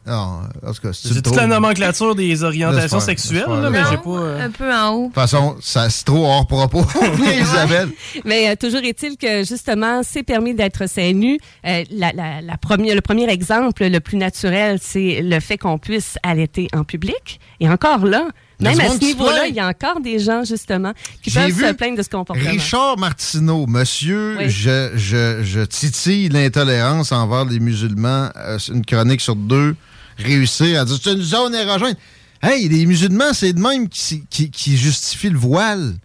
Non, 0.08 0.42
en 0.66 0.72
tout 0.74 0.82
cas, 0.82 0.90
c'est 0.94 1.22
toute 1.22 1.36
la 1.36 1.48
nomenclature 1.48 2.14
des 2.14 2.44
orientations 2.44 3.00
sexuelles, 3.00 3.46
là, 3.48 3.70
mais 3.72 3.80
j'ai 3.90 3.98
pas. 3.98 4.10
euh, 4.10 4.46
Un 4.46 4.52
peu 4.52 4.72
en 4.72 4.90
haut. 4.92 5.02
De 5.02 5.06
toute 5.08 5.16
façon, 5.16 5.56
ça, 5.62 5.90
c'est 5.90 6.06
trop 6.06 6.26
hors 6.28 6.46
propos. 6.46 6.86
Isabelle. 7.42 7.90
Mais 8.24 8.50
euh, 8.50 8.56
toujours 8.56 8.82
est-il 8.84 9.18
que 9.18 9.44
justement, 9.44 10.02
c'est 10.04 10.22
permis 10.24 10.54
d'être 10.54 10.88
seins 10.88 11.14
nus. 11.14 11.40
Euh, 11.66 11.84
la, 11.92 12.12
la, 12.14 12.42
la 12.42 12.58
première, 12.58 12.94
le 12.94 13.02
premier 13.02 13.28
exemple, 13.30 13.84
le 13.86 14.00
plus 14.00 14.18
naturel, 14.18 14.78
c'est 14.82 15.22
le 15.24 15.40
fait 15.40 15.58
qu'on 15.58 15.78
puisse 15.80 16.18
allaiter 16.24 16.68
en 16.74 16.84
public. 16.84 17.40
Et 17.60 17.68
encore 17.68 18.06
là, 18.06 18.28
même 18.60 18.80
à 18.80 18.90
ce 18.90 18.96
se 19.00 19.00
niveau-là, 19.04 19.48
il 19.48 19.56
y 19.56 19.60
a 19.60 19.68
encore 19.68 20.02
des 20.02 20.20
gens 20.20 20.44
justement 20.44 20.94
qui 21.24 21.32
peuvent 21.32 21.50
vu 21.52 21.66
se 21.66 21.74
plaindre 21.74 21.98
de 21.98 22.04
ce 22.04 22.10
comportement. 22.10 22.50
Richard 22.52 22.98
Martineau, 23.00 23.66
monsieur, 23.66 24.36
Oui. 24.38 24.50
je, 24.50 24.92
je, 24.96 25.42
je 25.44 25.62
titille 25.62 26.30
l'intolérance 26.30 27.12
envers 27.12 27.46
les 27.46 27.60
musulmans. 27.60 28.30
Euh, 28.38 28.58
une 28.70 28.86
chronique 28.86 29.22
sur 29.22 29.36
deux. 29.36 29.76
Réussir 30.18 30.82
à 30.82 30.86
dire 30.86 30.98
c'est 31.02 31.14
une 31.14 31.22
zone 31.22 31.54
érogène. 31.56 31.96
Hey, 32.42 32.68
les 32.70 32.86
musulmans, 32.86 33.34
c'est 33.34 33.54
de 33.54 33.60
même 33.60 33.90
qui, 33.90 34.24
qui, 34.30 34.50
qui 34.52 34.78
justifient 34.78 35.30
le 35.32 35.38
voile, 35.38 35.96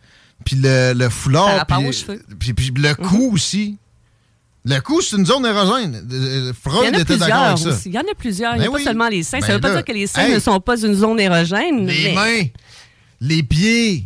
puis 0.44 0.56
le, 0.58 1.08
foulard, 1.10 1.56
rapport 1.58 1.78
puis 2.38 2.54
le 2.76 2.94
cou 2.94 3.30
aussi. 3.34 3.76
Le 4.64 4.78
cou, 4.80 5.00
c'est 5.00 5.16
une 5.16 5.24
zone 5.26 5.46
érogène. 5.46 6.06
Euh, 6.12 6.44
Il 6.44 6.50
y 6.50 6.70
Freud 6.70 6.94
en 6.94 6.98
a 6.98 7.00
était 7.00 7.16
d'accord 7.16 7.18
plusieurs 7.18 7.42
avec 7.42 7.58
ça. 7.58 7.68
aussi. 7.70 7.88
Il 7.88 7.94
y 7.94 7.98
en 7.98 8.02
a 8.02 8.14
plusieurs. 8.16 8.56
Il 8.56 8.58
n'y 8.60 8.66
a 8.66 8.70
Ben 8.70 8.76
pas 8.76 8.84
seulement 8.84 9.08
les 9.08 9.22
seins. 9.22 9.40
ça 9.40 9.46
Ben 9.46 9.52
ne 9.52 9.54
veut 9.54 9.60
pas 9.60 9.74
dire 9.76 9.84
que 9.84 9.92
les 9.92 10.06
seins 10.06 10.26
hey. 10.26 10.34
ne 10.34 10.38
sont 10.38 10.60
pas 10.60 10.78
une 10.82 10.94
zone 10.94 11.18
érogène. 11.18 11.86
Les 11.86 12.04
mais- 12.04 12.14
mains, 12.14 12.48
les 13.22 13.42
pieds, 13.42 14.04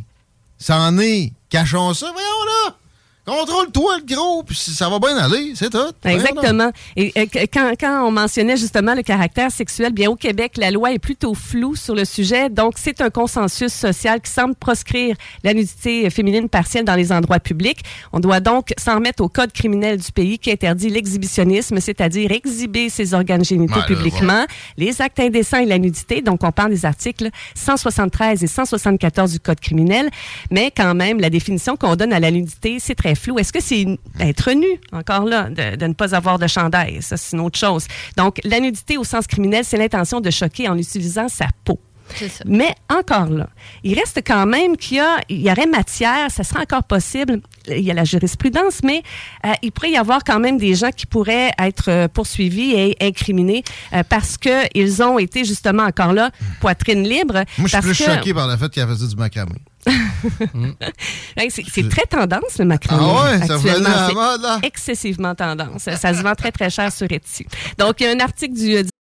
ça 0.59 0.81
en 0.81 0.97
est. 0.99 1.33
Cachons 1.51 1.93
ça, 1.95 2.07
voyons 2.13 2.45
là. 2.69 2.77
Contrôle-toi 3.27 3.97
le 3.99 4.15
gros, 4.15 4.43
puis 4.43 4.55
ça 4.55 4.89
va 4.91 4.99
bien 4.99 5.17
aller, 5.17 5.53
c'est 5.55 5.71
tout. 5.71 5.79
Exactement. 6.05 6.71
Et 6.95 7.11
euh, 7.17 7.25
quand, 7.53 7.73
quand 7.81 8.07
on 8.07 8.11
mentionnait 8.11 8.59
justement 8.59 8.95
le 8.95 9.03
caractère 9.03 9.51
sexuel, 9.51 9.93
bien 9.93 10.11
au 10.11 10.17
Québec, 10.17 10.53
la 10.59 10.71
loi 10.71 10.93
est 10.93 10.99
plutôt 10.99 11.33
floue 11.33 11.75
sur 11.75 11.95
le 11.95 12.05
sujet. 12.05 12.51
Donc, 12.51 12.75
c'est 12.77 13.01
un 13.01 13.09
consensus 13.09 13.73
social 13.73 14.21
qui 14.21 14.31
semble 14.31 14.55
proscrire 14.55 15.17
la 15.43 15.55
nudité 15.55 16.11
féminine 16.11 16.51
partielle 16.51 16.85
dans 16.85 16.97
les 16.97 17.13
endroits 17.13 17.41
publics. 17.41 17.81
On 18.13 18.21
doit 18.21 18.41
donc 18.41 18.75
s'en 18.77 18.97
remettre 18.97 19.23
au 19.23 19.31
code 19.31 19.53
criminel 19.53 19.97
du 19.97 20.13
pays 20.13 20.39
qui 20.39 20.51
interdit 20.51 20.91
l'exhibitionnisme, 20.91 21.81
c'est-à-dire 21.81 22.31
exhiber 22.31 22.91
ses 22.91 23.15
organes 23.15 23.45
génitaux 23.45 23.65
Ouais, 23.75 23.81
là, 23.81 23.87
publiquement, 23.87 24.45
les 24.77 25.01
actes 25.01 25.19
indécents 25.19 25.59
et 25.59 25.65
la 25.65 25.79
nudité. 25.79 26.21
Donc, 26.21 26.45
on 26.45 26.53
parle 26.53 26.71
des 26.71 26.85
articles 26.85 27.31
173 27.55 28.45
et 28.45 28.47
174 28.47 29.33
du 29.33 29.41
code 29.41 29.59
criminel. 29.59 30.11
Mais 30.51 30.71
quand 30.71 30.95
même, 30.95 31.21
la 31.21 31.31
définition 31.31 31.77
qu'on 31.77 31.97
donne 31.97 32.13
à 32.13 32.21
la 32.21 32.31
nudité, 32.31 32.77
c'est 32.79 32.95
très 32.95 33.14
flou. 33.15 33.39
Est-ce 33.39 33.53
que 33.53 33.63
c'est 33.63 33.87
être 34.21 34.53
nu, 34.53 34.67
encore 34.93 35.25
là, 35.25 35.49
de, 35.51 35.77
de 35.77 35.87
ne 35.87 35.95
pas 35.95 36.15
avoir 36.15 36.39
de 36.39 36.47
chandail? 36.47 37.03
Ça, 37.03 37.17
c'est 37.17 37.37
une 37.37 37.43
autre 37.43 37.59
chose. 37.59 37.87
Donc, 38.17 38.41
la 38.45 38.61
nudité 38.61 38.97
au 38.99 39.05
sens 39.05 39.27
criminel, 39.27 39.65
c'est 39.65 39.77
l'intention 39.77 40.21
de 40.21 40.31
choquer 40.31 40.69
en 40.69 40.77
utilisant 40.79 41.29
sa 41.29 41.47
peau. 41.65 41.81
C'est 42.17 42.29
ça. 42.29 42.45
Mais 42.47 42.75
encore 42.91 43.31
là, 43.31 43.49
il 43.83 43.99
reste 43.99 44.21
quand 44.27 44.45
même 44.45 44.77
qu'il 44.77 44.99
y, 44.99 45.01
a, 45.01 45.17
il 45.31 45.41
y 45.41 45.51
aurait 45.51 45.67
matière, 45.67 46.31
ça 46.31 46.45
serait 46.45 46.61
encore 46.61 46.85
possible. 46.85 47.41
Il 47.67 47.81
y 47.81 47.91
a 47.91 47.95
la 47.95 48.05
jurisprudence, 48.05 48.81
mais 48.85 49.03
euh, 49.47 49.53
il 49.63 49.73
pourrait 49.73 49.93
y 49.93 49.97
avoir 49.97 50.23
quand 50.23 50.39
même 50.39 50.59
des 50.59 50.75
gens 50.75 50.91
qui 50.91 51.07
pourraient 51.07 51.51
être 51.59 51.89
euh, 51.89 52.07
poursuivis 52.09 52.73
et 52.73 52.97
incriminés 53.01 53.65
euh, 53.95 54.03
parce 54.07 54.37
qu'ils 54.37 55.03
ont 55.03 55.19
été 55.19 55.47
justement 55.47 55.85
encore 55.85 56.13
là, 56.13 56.31
poitrine 56.61 57.09
libre. 57.09 57.43
Moi, 57.57 57.69
je 57.69 57.69
suis 57.69 57.81
plus 57.81 57.99
que- 58.05 58.05
choqué 58.05 58.35
par 58.35 58.49
le 58.49 58.57
fait 58.59 58.69
qu'elle 58.69 58.87
faisait 58.87 59.09
du 59.09 59.17
macramé. 59.17 59.55
Hey, 61.37 61.51
C'est 61.51 61.89
très 61.89 62.07
tendance, 62.07 62.59
le 62.59 62.65
macramé. 62.65 63.03
Ah 63.05 63.39
ouais, 63.39 63.47
ça 63.47 63.59
mode, 64.15 64.43
là. 64.43 64.59
excessivement 64.63 65.35
tendance. 65.35 65.83
Ça 65.83 66.15
se 66.15 66.23
vend 66.23 66.35
très, 66.35 66.53
très 66.53 66.71
cher 66.71 66.93
sur 66.93 67.11
Etsy. 67.11 67.47
Donc, 67.79 68.01
il 68.01 68.05
y 68.05 68.07
a 68.07 68.13
un 68.13 68.21
article 68.21 68.55
du, 68.55 68.83
du 68.83 68.91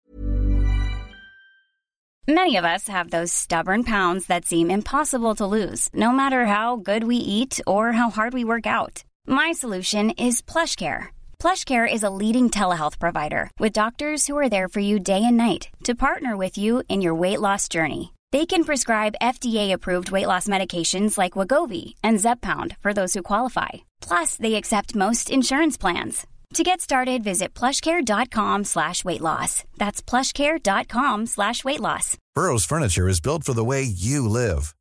Many 2.27 2.57
of 2.57 2.65
us 2.65 2.89
have 2.89 3.11
those 3.11 3.31
stubborn 3.31 3.85
pounds 3.85 4.27
that 4.29 4.47
seem 4.47 4.71
impossible 4.71 5.35
to 5.35 5.45
lose, 5.47 5.91
no 5.93 6.11
matter 6.11 6.47
how 6.47 6.77
good 6.77 7.05
we 7.05 7.17
eat 7.17 7.61
or 7.67 7.93
how 7.93 8.09
hard 8.09 8.33
we 8.33 8.45
work 8.45 8.67
out. 8.67 9.05
My 9.27 9.53
solution 9.53 10.09
is 10.19 10.41
PlushCare. 10.41 11.09
PlushCare 11.39 11.87
is 11.87 12.03
a 12.03 12.09
leading 12.09 12.49
telehealth 12.49 12.99
provider 12.99 13.51
with 13.59 13.75
doctors 13.75 14.27
who 14.27 14.39
are 14.39 14.49
there 14.49 14.69
for 14.69 14.81
you 14.81 14.99
day 14.99 15.23
and 15.23 15.37
night 15.37 15.69
to 15.85 15.95
partner 15.95 16.35
with 16.35 16.57
you 16.57 16.83
in 16.89 17.03
your 17.03 17.15
weight 17.15 17.41
loss 17.41 17.69
journey. 17.69 18.14
They 18.35 18.47
can 18.47 18.65
prescribe 18.65 19.21
FDA-approved 19.23 20.11
weight 20.11 20.27
loss 20.27 20.49
medications 20.49 21.17
like 21.17 21.39
Wagovi 21.39 21.95
and 22.03 22.19
Zepbound 22.19 22.77
for 22.81 22.93
those 22.93 23.15
who 23.15 23.23
qualify. 23.23 23.69
Plus, 24.01 24.35
they 24.37 24.57
accept 24.57 24.97
most 24.97 25.31
insurance 25.31 25.77
plans. 25.77 26.27
To 26.55 26.65
get 26.65 26.81
started, 26.81 27.23
visit 27.23 27.55
plushcare.com 27.55 28.65
slash 28.65 29.05
weight 29.05 29.21
loss. 29.21 29.63
That's 29.79 30.03
plushcare.com 30.03 31.27
slash 31.27 31.63
weight 31.65 31.79
loss. 31.79 32.19
Burrow's 32.35 32.65
furniture 32.65 33.09
is 33.09 33.21
built 33.21 33.45
for 33.45 33.53
the 33.53 33.63
way 33.63 33.85
you 33.85 34.29
live. 34.29 34.75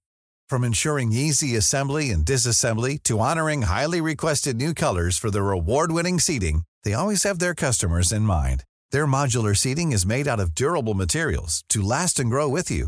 From 0.49 0.63
ensuring 0.63 1.13
easy 1.13 1.55
assembly 1.55 2.09
and 2.09 2.25
disassembly 2.25 3.03
to 3.03 3.19
honoring 3.19 3.61
highly 3.61 4.01
requested 4.01 4.55
new 4.57 4.73
colors 4.73 5.19
for 5.19 5.29
their 5.29 5.51
award-winning 5.51 6.19
seating, 6.19 6.63
they 6.83 6.95
always 6.95 7.21
have 7.21 7.37
their 7.37 7.53
customers 7.53 8.11
in 8.11 8.23
mind. 8.23 8.63
Their 8.89 9.05
modular 9.05 9.55
seating 9.55 9.91
is 9.91 10.07
made 10.07 10.27
out 10.27 10.39
of 10.39 10.55
durable 10.55 10.95
materials 10.95 11.63
to 11.69 11.83
last 11.83 12.19
and 12.19 12.31
grow 12.31 12.49
with 12.49 12.71
you. 12.71 12.87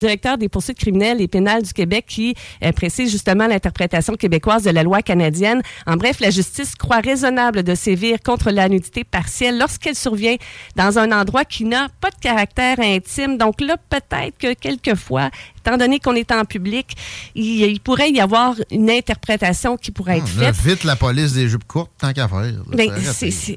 Directeur 0.00 0.38
des 0.38 0.48
poursuites 0.48 0.78
criminelles 0.78 1.20
et 1.20 1.28
pénales 1.28 1.62
du 1.62 1.74
Québec 1.74 2.06
qui 2.08 2.34
euh, 2.64 2.72
précise 2.72 3.10
justement 3.10 3.46
l'interprétation 3.46 4.14
québécoise 4.14 4.62
de 4.62 4.70
la 4.70 4.82
loi 4.82 5.02
canadienne. 5.02 5.60
En 5.86 5.96
bref, 5.96 6.20
la 6.20 6.30
justice 6.30 6.74
croit 6.74 7.00
raisonnable 7.00 7.62
de 7.62 7.74
sévir 7.74 8.18
contre 8.24 8.50
la 8.50 8.70
nudité 8.70 9.04
partielle 9.04 9.58
lorsqu'elle 9.58 9.94
survient 9.94 10.36
dans 10.74 10.98
un 10.98 11.12
endroit 11.12 11.44
qui 11.44 11.66
n'a 11.66 11.88
pas 12.00 12.08
de 12.08 12.18
caractère 12.18 12.80
intime. 12.80 13.36
Donc 13.36 13.60
là, 13.60 13.76
peut-être 13.90 14.38
que 14.38 14.54
quelquefois, 14.54 15.28
étant 15.64 15.76
donné 15.76 15.98
qu'on 16.00 16.14
est 16.14 16.32
en 16.32 16.44
public, 16.44 16.96
il, 17.34 17.80
pourrait 17.80 18.10
y 18.10 18.20
avoir 18.20 18.54
une 18.70 18.90
interprétation 18.90 19.76
qui 19.76 19.90
pourrait 19.90 20.18
être 20.18 20.28
faite. 20.28 20.56
Vite 20.64 20.84
la 20.84 20.96
police 20.96 21.32
des 21.32 21.48
jupes 21.48 21.66
courtes, 21.66 21.90
tant 21.98 22.12
qu'à 22.12 22.28
faire. 22.28 22.52
Ben, 22.68 22.90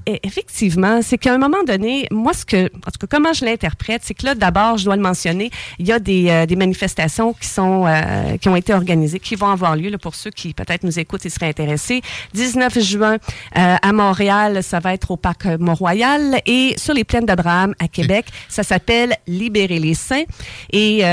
eh, 0.06 0.20
effectivement, 0.24 1.02
c'est 1.02 1.18
qu'à 1.18 1.34
un 1.34 1.38
moment 1.38 1.64
donné, 1.66 2.08
moi, 2.12 2.34
ce 2.34 2.46
que, 2.46 2.66
en 2.66 2.92
tout 2.92 3.00
cas, 3.00 3.08
comment 3.10 3.34
je 3.34 3.46
l'interprète, 3.46 4.02
c'est 4.04 4.14
que 4.14 4.26
là, 4.26 4.36
d'abord, 4.36 4.78
je 4.78 4.86
dois 4.86 4.96
le 4.96 5.02
mentionner, 5.02 5.50
il 5.80 5.88
y 5.88 5.92
a 5.92 6.00
des, 6.00 6.30
euh, 6.30 6.56
manifestations 6.56 7.34
qui 7.34 7.48
sont 7.48 7.86
euh, 7.88 8.38
qui 8.38 8.48
ont 8.48 8.56
été 8.56 8.74
organisées, 8.74 9.20
qui 9.20 9.36
vont 9.36 9.50
avoir 9.50 9.76
lieu 9.76 9.98
pour 9.98 10.14
ceux 10.14 10.30
qui 10.30 10.54
peut-être 10.54 10.84
nous 10.84 11.00
écoutent 11.00 11.26
et 11.26 11.30
seraient 11.30 11.48
intéressés. 11.48 12.02
19 12.36 12.80
juin 12.80 13.16
euh, 13.16 13.76
à 13.82 13.92
Montréal, 13.92 14.62
ça 14.62 14.80
va 14.80 14.94
être 14.94 15.10
au 15.12 15.18
parc 15.18 15.46
Mont-Royal 15.46 16.42
et 16.46 16.76
sur 16.78 16.94
les 16.94 17.04
plaines 17.04 17.26
d'Abraham 17.26 17.74
à 17.80 17.88
Québec, 17.88 18.28
ça 18.50 18.64
s'appelle 18.64 19.16
Libérer 19.28 19.80
les 19.80 19.96
saints 19.96 20.24
et 20.72 21.04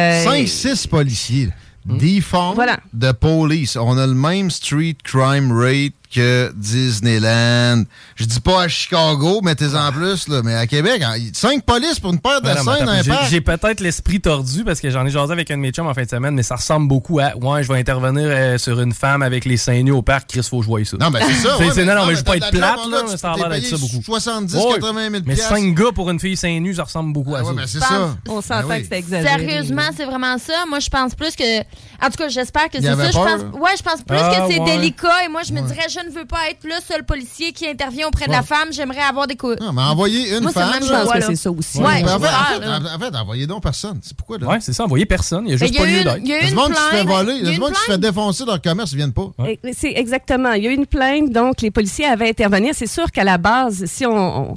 6 0.47 0.80
police 0.87 0.87
policier. 0.87 1.49
Hmm. 1.87 1.99
Defund 1.99 2.57
de 2.93 3.13
police. 3.13 3.77
On 3.77 3.97
a 3.97 4.07
le 4.07 4.15
même 4.15 4.51
street 4.51 4.99
crime 5.03 5.51
rate 5.53 5.95
que 6.13 6.53
Disneyland. 6.57 7.85
Je 8.17 8.25
dis 8.25 8.41
pas 8.41 8.63
à 8.63 8.69
Chicago, 8.69 9.41
mettez-en 9.43 9.93
plus, 9.93 10.29
là, 10.29 10.43
mais 10.45 10.55
à 10.55 10.67
Québec, 10.67 11.03
hein, 11.03 11.15
cinq 11.33 11.65
polices 11.65 12.01
pour 12.01 12.13
une 12.13 12.19
paire 12.21 12.41
de 12.41 12.49
Ouais, 12.49 12.55
non, 12.57 12.65
mais 12.65 12.79
scènes 13.03 13.13
un 13.13 13.29
j'ai- 13.29 13.41
peut-être 13.41 13.81
l'esprit 13.81 14.21
tordu 14.21 14.65
parce 14.65 14.81
que 14.81 14.91
j'en 14.91 15.07
ai 15.07 15.11
jasé 15.11 15.33
avec 15.33 15.51
un 15.51 15.57
de 15.57 15.61
mes 15.63 15.71
chums 15.71 15.87
en 15.87 15.95
fin 15.95 16.03
de 16.03 16.09
semaine, 16.11 16.35
mais 16.35 16.43
ça 16.43 16.57
ressemble 16.57 16.89
beaucoup 16.89 17.19
à 17.21 17.37
Ouais, 17.37 17.63
je 17.63 17.73
vais 17.73 17.79
intervenir 17.79 18.25
euh, 18.27 18.59
sur 18.59 18.81
une 18.81 18.93
femme 18.93 19.23
avec 19.23 19.45
les 19.45 19.57
seins 19.57 19.83
nus 19.83 19.93
au 19.93 20.03
parc, 20.03 20.29
Chris, 20.29 20.43
faut 20.49 20.61
voie 20.61 20.85
ça. 20.85 20.97
Non, 20.99 21.11
ben 21.11 21.21
c'est 21.27 21.35
ça. 21.47 21.55
C'est- 21.59 21.65
ouais, 21.65 21.71
c'est- 21.75 21.85
non, 21.85 21.95
non, 21.95 22.07
mais 22.07 22.13
je 22.15 22.19
veux 22.19 22.25
t'as 22.25 22.31
pas 22.33 22.37
être 22.39 22.53
la 22.55 22.73
plate, 22.75 22.87
là, 22.91 23.03
mais 23.09 23.17
ça 23.17 23.33
a 23.33 23.37
l'air 23.37 23.49
d'être 23.49 23.67
ça 23.67 23.77
beaucoup. 23.77 24.03
70, 24.05 24.55
Ouais, 24.55 24.75
80 24.75 25.11
000 25.11 25.23
Mais. 25.27 25.37
5 25.37 25.75
gars 25.75 25.93
pour 25.95 26.11
une 26.11 26.21
fille 26.21 26.37
seins 26.37 26.59
nus, 26.61 26.75
ça 26.75 26.85
ressemble 26.85 27.13
beaucoup 27.13 27.35
à 27.35 27.41
ça. 27.43 27.47
ouais, 27.51 27.55
ben 27.55 27.65
c'est 27.67 27.79
ça. 27.81 28.17
on 28.29 28.41
s'entend 28.41 28.69
Ben 28.69 28.75
oui. 28.77 28.83
que 28.83 28.89
c'est 28.91 28.99
exagéré. 28.99 29.39
Sérieusement, 29.49 29.91
c'est 29.97 30.05
vraiment 30.05 30.37
ça. 30.39 30.65
Moi, 30.69 30.81
je 30.81 30.89
pense 30.91 31.15
plus 31.15 31.35
que. 31.37 31.61
En 31.61 32.07
tout 32.11 32.17
cas, 32.19 32.29
j'espère 32.29 32.69
que 32.69 32.81
c'est 32.81 32.87
ça. 32.87 32.95
Ouais, 32.97 33.71
je 33.77 33.83
pense 33.83 34.03
plus 34.07 34.17
Ah, 34.19 34.31
que 34.47 34.53
c'est 34.53 34.61
ouais. 34.61 34.77
délicat. 34.77 35.25
Et 35.25 35.29
moi, 35.29 35.43
je 35.43 35.53
me 35.53 35.61
dirais, 35.61 35.87
je 36.05 36.09
ne 36.09 36.15
veux 36.15 36.25
pas 36.25 36.49
être 36.51 36.65
le 36.65 36.75
seul 36.87 37.05
policier 37.05 37.53
qui 37.53 37.67
intervient 37.69 38.09
auprès 38.09 38.27
de 38.27 38.33
la 38.33 38.43
femme. 38.43 38.73
J'aimerais 38.73 39.01
avoir 39.01 39.27
des 39.27 39.37
coups. 39.37 39.61
Non, 39.61 39.73
mais 39.73 39.83
envoyer 39.83 40.35
une 40.37 40.41
Moi, 40.43 40.53
femme. 40.53 40.73
Je 40.83 40.89
pense 40.89 41.13
que 41.13 41.21
c'est 41.21 41.37
ça 41.37 41.51
aussi. 41.51 41.79
Ouais, 41.79 42.03
en, 42.05 42.19
fait, 42.19 42.27
en, 42.27 42.81
fait, 42.81 42.95
en 42.95 42.99
fait, 42.99 43.17
envoyez 43.17 43.47
donc 43.47 43.63
personne. 43.63 43.99
C'est 44.03 44.17
pourquoi, 44.17 44.39
là? 44.39 44.47
Ouais, 44.49 44.59
c'est 44.61 44.73
ça, 44.73 44.85
envoyer 44.85 45.07
personne. 45.07 45.45
Il 45.47 45.51
y 45.51 45.55
a 45.55 45.57
juste 45.57 45.71
Il 45.71 45.75
y 45.75 45.79
pas 45.79 45.85
a 45.85 45.87
lieu 45.87 46.01
eu 46.01 46.05
d'être. 46.05 46.17
une, 46.19 46.27
il 46.27 46.29
y 46.31 46.33
a 46.35 46.39
Il 46.39 46.43
eu 46.43 46.43
y 46.43 46.45
a 46.45 46.49
une 46.49 46.49
du 46.51 46.55
monde 46.55 46.73
qui 46.73 46.77
se 46.77 46.83
fait 46.83 47.05
plainte. 47.05 47.09
voler. 47.09 47.33
Il 47.35 47.39
y 47.39 47.47
a 47.47 47.51
du 47.51 47.55
une 47.55 47.61
monde 47.61 47.71
qui 47.73 47.75
se 47.77 47.81
fait 47.81 47.87
plainte. 47.89 48.01
défoncer 48.01 48.45
leur 48.45 48.63
commerce, 48.63 48.93
ils 48.93 48.97
viennent 48.97 49.13
pas. 49.13 49.31
C'est 49.73 49.93
exactement. 49.93 50.53
Il 50.53 50.65
y 50.65 50.69
a 50.69 50.71
eu 50.71 50.75
une 50.75 50.87
plainte, 50.87 51.31
donc 51.31 51.61
les 51.63 51.71
policiers 51.71 52.07
avaient 52.07 52.29
intervenu. 52.29 52.71
C'est 52.73 52.87
sûr 52.87 53.11
qu'à 53.11 53.25
la 53.25 53.39
base, 53.39 53.85
si 53.87 54.07
on, 54.07 54.57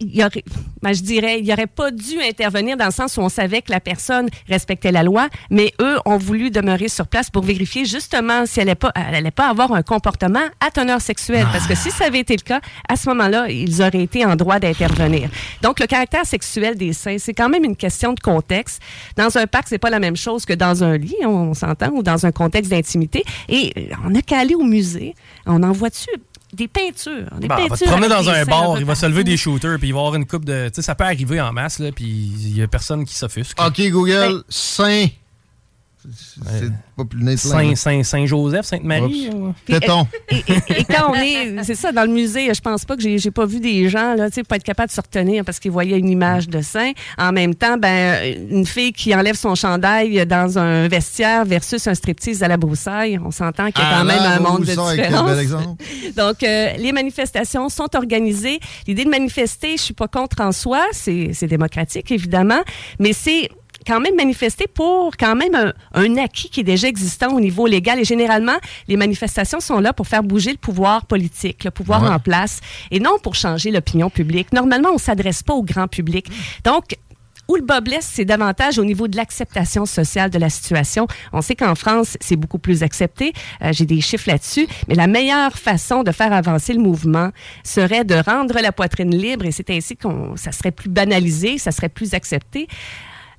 il 0.00 0.16
y 0.16 0.24
aurait, 0.24 0.44
ben, 0.82 0.92
je 0.92 1.02
dirais, 1.02 1.38
il 1.38 1.44
n'y 1.44 1.52
aurait 1.52 1.66
pas 1.66 1.90
dû 1.90 2.20
intervenir 2.22 2.76
dans 2.76 2.86
le 2.86 2.90
sens 2.92 3.16
où 3.16 3.20
on 3.20 3.28
savait 3.28 3.62
que 3.62 3.70
la 3.72 3.80
personne 3.80 4.28
respectait 4.48 4.92
la 4.92 5.02
loi, 5.02 5.28
mais 5.50 5.72
eux 5.80 5.96
ont 6.04 6.16
voulu 6.18 6.50
demeurer 6.50 6.88
sur 6.88 7.06
place 7.06 7.30
pour 7.30 7.42
vérifier 7.42 7.84
justement 7.84 8.46
si 8.46 8.60
elle 8.60 8.66
n'allait 8.66 8.74
pas, 8.74 8.92
elle 8.94 9.14
allait 9.14 9.30
pas 9.30 9.48
avoir 9.48 9.72
un 9.72 9.82
comportement 9.82 10.40
à 10.60 10.70
teneur 10.74 11.00
sexuelle. 11.00 11.46
Parce 11.52 11.66
que 11.66 11.74
si 11.74 11.90
ça 11.90 12.06
avait 12.06 12.20
été 12.20 12.36
le 12.36 12.42
cas, 12.42 12.60
à 12.88 12.96
ce 12.96 13.08
moment-là, 13.08 13.48
ils 13.48 13.80
auraient 13.80 14.02
été 14.02 14.24
en 14.26 14.36
droit 14.36 14.58
d'intervenir. 14.58 15.30
Donc, 15.62 15.80
le 15.80 15.86
caractère 15.86 16.26
sexuel 16.26 16.76
des 16.76 16.92
seins, 16.92 17.16
c'est 17.18 17.32
quand 17.32 17.48
même 17.48 17.64
une 17.64 17.76
question 17.76 18.12
de 18.12 18.20
contexte. 18.20 18.82
Dans 19.16 19.36
un 19.38 19.46
parc, 19.46 19.68
c'est 19.68 19.78
pas 19.78 19.90
la 19.90 20.00
même 20.00 20.16
chose 20.16 20.44
que 20.44 20.52
dans 20.52 20.84
un 20.84 20.96
lit, 20.98 21.16
on 21.24 21.54
s'entend, 21.54 21.90
ou 21.92 22.02
dans 22.02 22.26
un 22.26 22.32
contexte 22.32 22.70
d'intimité. 22.70 23.24
Et 23.48 23.72
euh, 23.76 23.94
on 24.04 24.10
n'a 24.10 24.22
qu'à 24.22 24.40
aller 24.40 24.54
au 24.54 24.64
musée. 24.64 25.14
On 25.46 25.62
en 25.62 25.72
voit-tu 25.72 26.10
des 26.52 26.68
peintures? 26.68 27.28
Des 27.38 27.48
Bah, 27.48 27.56
on 27.58 27.62
va 27.62 27.68
peintures 27.68 27.86
te 27.86 27.90
promener 27.90 28.08
dans 28.08 28.28
un 28.28 28.44
bar, 28.44 28.78
il 28.78 28.84
va 28.84 28.94
se 28.94 29.06
lever 29.06 29.24
des 29.24 29.36
shooters, 29.36 29.78
puis 29.78 29.88
il 29.88 29.92
va 29.92 29.98
y 29.98 30.00
avoir 30.00 30.14
une 30.14 30.26
coupe 30.26 30.44
de. 30.44 30.68
Tu 30.68 30.76
sais, 30.76 30.82
ça 30.82 30.94
peut 30.94 31.04
arriver 31.04 31.40
en 31.40 31.52
masse, 31.52 31.78
là, 31.78 31.90
puis 31.92 32.04
il 32.04 32.56
y 32.56 32.62
a 32.62 32.68
personne 32.68 33.04
qui 33.04 33.14
s'offusque. 33.14 33.60
OK, 33.60 33.80
Google, 33.90 34.42
saint. 34.48 35.06
C'est 36.12 36.70
pas 36.96 37.04
plus 37.04 37.22
net 37.22 37.38
Saint, 37.38 37.74
Saint, 37.74 38.02
Saint 38.02 38.26
Joseph, 38.26 38.66
Sainte 38.66 38.84
Marie. 38.84 39.28
Oups. 39.32 39.34
ou- 39.34 39.54
Téton. 39.66 40.06
Et, 40.30 40.36
et- 40.36 40.80
et 40.80 40.84
quand 40.84 41.10
on 41.10 41.14
est, 41.14 41.62
c'est 41.64 41.74
ça, 41.74 41.92
dans 41.92 42.02
le 42.04 42.12
musée, 42.12 42.52
je 42.52 42.60
pense 42.60 42.84
pas 42.84 42.96
que 42.96 43.02
j'ai, 43.02 43.30
pas 43.30 43.46
vu 43.46 43.58
des 43.60 43.88
gens 43.88 44.14
là, 44.14 44.28
tu 44.28 44.34
sais, 44.36 44.42
pas 44.44 44.56
être 44.56 44.64
capable 44.64 44.88
de 44.88 44.94
se 44.94 45.00
retenir 45.00 45.44
parce 45.44 45.58
qu'ils 45.58 45.70
voyaient 45.70 45.98
une 45.98 46.08
image 46.10 46.48
de 46.48 46.60
saint. 46.60 46.92
En 47.18 47.32
même 47.32 47.54
temps, 47.54 47.76
ben 47.78 48.36
une 48.50 48.66
fille 48.66 48.92
qui 48.92 49.14
enlève 49.14 49.34
son 49.36 49.54
chandail 49.54 50.26
dans 50.26 50.58
un 50.58 50.88
vestiaire 50.88 51.44
versus 51.44 51.86
un 51.86 51.94
striptease 51.94 52.42
à 52.42 52.48
la 52.48 52.56
broussaille, 52.56 53.18
on 53.24 53.30
s'entend 53.30 53.70
qu'il 53.70 53.82
y 53.82 53.86
a 53.86 53.96
À 53.96 53.98
quand 54.00 54.04
même 54.04 54.18
un 54.20 54.40
monde 54.40 54.60
de 54.60 54.66
différence. 54.66 55.30
bel 55.30 55.38
exemple. 55.40 55.82
Donc, 56.16 56.42
euh, 56.42 56.72
les 56.78 56.92
manifestations 56.92 57.68
sont 57.68 57.94
organisées. 57.96 58.60
L'idée 58.86 59.04
de 59.04 59.10
manifester, 59.10 59.76
je 59.76 59.82
suis 59.82 59.94
pas 59.94 60.08
contre 60.08 60.40
en 60.42 60.52
soi, 60.52 60.82
c'est 60.92 61.30
c'est 61.32 61.46
démocratique 61.46 62.10
évidemment, 62.12 62.60
mais 62.98 63.12
c'est 63.12 63.48
quand 63.86 64.00
même 64.00 64.16
manifester 64.16 64.66
pour 64.66 65.16
quand 65.16 65.34
même 65.36 65.54
un, 65.54 65.72
un 65.94 66.16
acquis 66.16 66.48
qui 66.50 66.60
est 66.60 66.64
déjà 66.64 66.88
existant 66.88 67.32
au 67.34 67.40
niveau 67.40 67.66
légal. 67.66 67.98
Et 68.00 68.04
généralement, 68.04 68.56
les 68.88 68.96
manifestations 68.96 69.60
sont 69.60 69.80
là 69.80 69.92
pour 69.92 70.06
faire 70.06 70.22
bouger 70.22 70.52
le 70.52 70.58
pouvoir 70.58 71.06
politique, 71.06 71.64
le 71.64 71.70
pouvoir 71.70 72.02
Ouais. 72.02 72.08
en 72.10 72.18
place, 72.18 72.60
et 72.90 73.00
non 73.00 73.18
pour 73.22 73.34
changer 73.34 73.70
l'opinion 73.70 74.10
publique. 74.10 74.52
Normalement, 74.52 74.90
on 74.92 74.98
s'adresse 74.98 75.42
pas 75.42 75.54
au 75.54 75.62
grand 75.62 75.86
public. 75.88 76.26
Donc, 76.64 76.96
où 77.46 77.56
le 77.56 77.62
bas 77.62 77.82
blesse, 77.82 78.10
c'est 78.10 78.24
davantage 78.24 78.78
au 78.78 78.86
niveau 78.86 79.06
de 79.06 79.18
l'acceptation 79.18 79.84
sociale 79.84 80.30
de 80.30 80.38
la 80.38 80.48
situation. 80.48 81.06
On 81.30 81.42
sait 81.42 81.54
qu'en 81.54 81.74
France, 81.74 82.16
c'est 82.22 82.36
beaucoup 82.36 82.58
plus 82.58 82.82
accepté. 82.82 83.34
Euh, 83.62 83.68
J'ai 83.70 83.84
des 83.84 84.00
chiffres 84.00 84.30
là-dessus. 84.30 84.66
Mais 84.88 84.94
la 84.94 85.06
meilleure 85.06 85.52
façon 85.58 86.02
de 86.04 86.10
faire 86.10 86.32
avancer 86.32 86.72
le 86.72 86.80
mouvement 86.80 87.30
serait 87.62 88.04
de 88.04 88.14
rendre 88.14 88.58
la 88.62 88.72
poitrine 88.72 89.14
libre 89.14 89.44
et 89.44 89.52
c'est 89.52 89.68
ainsi 89.68 89.94
qu'on, 89.94 90.36
ça 90.36 90.52
serait 90.52 90.70
plus 90.70 90.88
banalisé, 90.88 91.58
ça 91.58 91.70
serait 91.70 91.90
plus 91.90 92.14
accepté. 92.14 92.66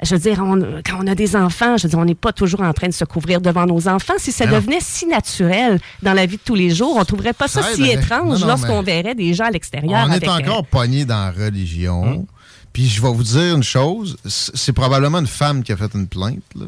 Je 0.03 0.13
veux 0.15 0.19
dire, 0.19 0.39
on- 0.43 0.81
quand 0.85 0.97
on 1.01 1.07
a 1.07 1.15
des 1.15 1.35
enfants, 1.35 1.77
je 1.77 1.83
veux 1.83 1.89
dire, 1.89 1.99
on 1.99 2.05
n'est 2.05 2.15
pas 2.15 2.33
toujours 2.33 2.61
en 2.61 2.73
train 2.73 2.87
de 2.87 2.93
se 2.93 3.05
couvrir 3.05 3.39
devant 3.41 3.65
nos 3.65 3.87
enfants. 3.87 4.13
Si 4.17 4.31
ça 4.31 4.45
Non. 4.45 4.55
devenait 4.57 4.79
si 4.81 5.05
naturel 5.07 5.79
dans 6.03 6.13
la 6.13 6.25
vie 6.25 6.35
de 6.37 6.41
tous 6.43 6.55
les 6.55 6.69
jours, 6.69 6.95
on 6.97 7.05
trouverait 7.05 7.33
pas 7.33 7.47
ça, 7.47 7.61
Ça 7.63 7.73
si 7.73 7.83
aiderait. 7.83 8.03
étrange 8.03 8.45
lorsqu'on 8.45 8.81
verrait 8.81 9.15
des 9.15 9.33
gens 9.33 9.45
à 9.45 9.51
l'extérieur. 9.51 10.05
On 10.07 10.11
est 10.11 10.15
avec, 10.15 10.29
euh, 10.29 10.33
encore 10.33 10.65
pogné 10.65 11.05
dans 11.05 11.15
la 11.15 11.31
religion. 11.31 12.27
Puis 12.73 12.87
je 12.89 13.01
vais 13.01 13.11
vous 13.11 13.23
dire 13.23 13.55
une 13.55 13.63
chose, 13.63 14.17
c'est 14.25 14.73
probablement 14.73 15.19
une 15.19 15.27
femme 15.27 15.63
qui 15.63 15.71
a 15.71 15.77
fait 15.77 15.93
une 15.93 16.07
plainte. 16.07 16.43
Là. 16.55 16.65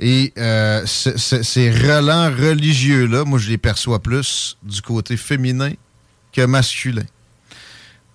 Et 0.00 0.32
euh, 0.38 0.82
ce- 0.84 1.16
ce- 1.16 1.42
ces 1.42 1.70
relents 1.70 2.30
religieux-là, 2.30 3.24
moi, 3.24 3.38
je 3.38 3.48
les 3.50 3.58
perçois 3.58 4.00
plus 4.00 4.56
du 4.64 4.82
côté 4.82 5.16
féminin 5.16 5.72
que 6.32 6.44
masculin. 6.44 7.02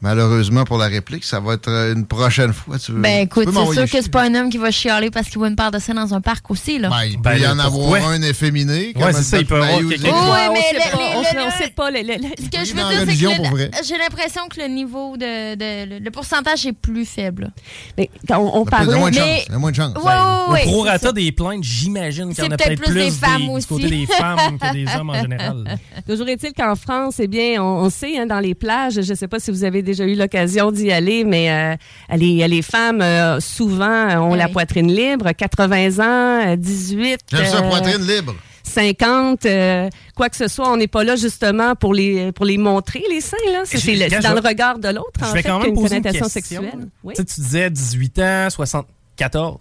Malheureusement 0.04 0.66
pour 0.66 0.78
la 0.78 0.88
réplique, 0.88 1.24
ça 1.24 1.40
va 1.40 1.54
être 1.54 1.70
euh, 1.70 1.94
une 1.94 2.06
prochaine 2.06 2.52
fois. 2.52 2.78
Tu 2.78 2.92
veux- 2.92 3.00
Ben 3.02 3.22
écoute, 3.22 3.48
c'est 3.52 3.74
sûr 3.74 3.90
que 3.90 4.04
c'est 4.04 4.12
pas 4.12 4.24
un 4.24 4.36
homme 4.36 4.50
qui 4.50 4.58
va 4.58 4.70
chialer 4.70 5.10
parce 5.10 5.30
qu'il 5.30 5.38
voit 5.40 5.48
une 5.48 5.56
paire 5.56 5.72
de 5.72 5.80
scènes 5.80 5.96
dans 5.96 6.14
un 6.14 6.20
parc 6.20 6.52
aussi, 6.52 6.78
là. 6.78 6.90
Ben, 6.90 7.06
il 7.06 7.22
peut 7.22 7.40
y 7.40 7.48
en 7.48 7.58
avoir 7.58 8.06
un 8.10 8.22
efféminé. 8.22 8.92
Ouais, 8.98 9.14
c'est 9.14 9.24
ça, 9.24 9.40
il 9.40 9.46
peut 9.46 9.56
y 9.60 9.64
avoir 9.64 9.80
quelqu'un 9.80 10.10
on 10.14 11.22
mais 11.34 11.42
on 11.48 11.52
sait- 11.52 11.70
pas. 11.74 11.90
le- 11.90 12.00
le- 12.02 12.16
le- 12.22 12.30
Ce 12.38 12.50
que 12.50 12.66
je 12.66 12.74
veux 12.74 12.84
dire, 12.90 13.00
c'est 13.00 13.82
que 13.82 13.88
j'ai 13.88 13.98
l'impression 13.98 14.42
que 14.54 14.60
le 14.60 14.68
niveau 14.68 15.16
de, 15.16 15.56
de- 15.56 15.90
le, 15.94 16.00
le 16.00 16.12
pourcentage 16.12 16.66
est 16.66 16.74
plus 16.74 17.06
faible. 17.06 17.52
Mais 17.98 18.10
quand 18.28 18.40
on, 18.40 18.62
on 18.62 18.66
a 18.66 18.84
moins 18.84 19.10
de 19.10 19.16
Mais- 19.16 19.44
chance. 19.48 19.58
Moins 19.58 19.72
de 19.72 19.76
chance. 19.76 19.94
Ouais, 19.96 20.62
Au 20.66 20.70
prorata 20.70 21.12
des 21.14 21.32
plaintes, 21.32 21.64
j'imagine 21.64 22.34
qu'il 22.34 22.44
y 22.44 22.48
en 22.48 22.50
C'est 22.50 22.54
a 22.54 22.58
peut-être 22.58 22.80
peut-être 22.82 22.92
plus 22.92 23.06
des 23.06 23.12
femmes 23.12 23.50
aussi. 23.50 23.68
côté 23.68 23.90
des 23.90 24.06
femmes 24.06 24.58
que 24.60 24.74
des 24.74 24.86
hommes 25.00 25.10
en 25.12 25.22
général. 25.22 25.80
Toujours 26.08 26.28
est-il 26.28 26.52
qu'en 26.54 26.76
France, 26.76 27.16
eh 27.20 27.28
bien, 27.28 27.64
on, 27.64 27.86
on 27.86 27.90
sait, 27.90 28.18
hein, 28.18 28.26
dans 28.26 28.40
les 28.42 28.54
plages, 28.56 29.00
je 29.02 29.10
ne 29.12 29.16
sais 29.18 29.28
pas 29.30 29.40
si 29.40 29.50
vous 29.52 29.64
avez 29.64 29.82
déjà 29.82 29.93
eu 30.02 30.16
l'occasion 30.16 30.72
d'y 30.72 30.92
aller, 30.92 31.24
mais 31.24 31.52
euh, 31.52 31.76
les, 32.18 32.48
les 32.48 32.62
femmes, 32.62 33.02
euh, 33.02 33.40
souvent, 33.40 33.86
euh, 34.10 34.18
ont 34.18 34.34
la 34.36 34.48
poitrine 34.50 34.92
libre, 34.92 35.32
80 35.32 36.00
ans, 36.00 36.52
euh, 36.52 36.56
18... 36.56 37.20
J'aime 37.32 37.46
ça, 37.46 37.62
poitrine 37.64 38.06
libre. 38.08 38.36
50, 38.64 39.46
euh, 39.46 39.90
quoi 40.16 40.30
que 40.30 40.36
ce 40.38 40.48
soit, 40.48 40.72
on 40.72 40.78
n'est 40.78 40.88
pas 40.88 41.04
là 41.04 41.16
justement 41.16 41.76
pour 41.76 41.94
les, 41.94 42.32
pour 42.32 42.46
les 42.46 42.58
montrer, 42.58 43.04
les 43.10 43.22
seins. 43.22 43.38
là. 43.52 43.62
C'est 43.66 43.78
c'est 43.78 43.94
le- 43.94 44.08
gars, 44.08 44.22
c'est 44.22 44.28
dans 44.28 44.34
le 44.34 44.40
regard 44.48 44.80
de 44.80 44.88
l'autre, 44.88 45.20
en 45.22 45.26
fait, 45.28 45.44
quand 45.44 45.60
même 45.60 45.70
une 45.70 45.76
connotation 45.76 46.28
sexuelle. 46.30 46.72
Oui. 47.04 47.14
Tu 47.16 47.22
sais, 47.22 47.26
tu 47.26 47.42
disais 47.42 47.70
18 47.70 48.20
ans, 48.20 48.48
74. 48.50 49.60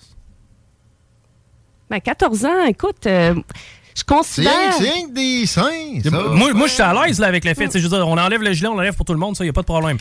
Ben, 1.90 2.00
14 2.00 2.44
ans, 2.46 2.64
écoute, 2.66 3.06
euh, 3.06 3.34
je 3.96 4.04
considère... 4.04 4.52
rien, 4.78 4.92
c'est 5.06 5.12
des 5.12 5.46
seins. 5.46 6.00
ça. 6.02 6.10
Moi, 6.10 6.52
moi 6.54 6.66
je 6.66 6.72
suis 6.72 6.82
à 6.82 6.92
l'aise 6.94 7.18
là, 7.18 7.26
avec 7.26 7.44
le 7.44 7.54
fait. 7.54 7.70
Je 7.72 7.78
veux 7.82 7.88
dire, 7.88 8.06
on 8.08 8.16
enlève 8.18 8.42
le 8.42 8.52
gilet, 8.52 8.68
on 8.68 8.74
l'enlève 8.74 8.94
pour 8.94 9.04
tout 9.04 9.12
le 9.12 9.18
monde, 9.18 9.36
ça, 9.36 9.44
il 9.44 9.46
n'y 9.46 9.50
a 9.50 9.52
pas 9.52 9.60
de 9.62 9.66
problème. 9.66 9.98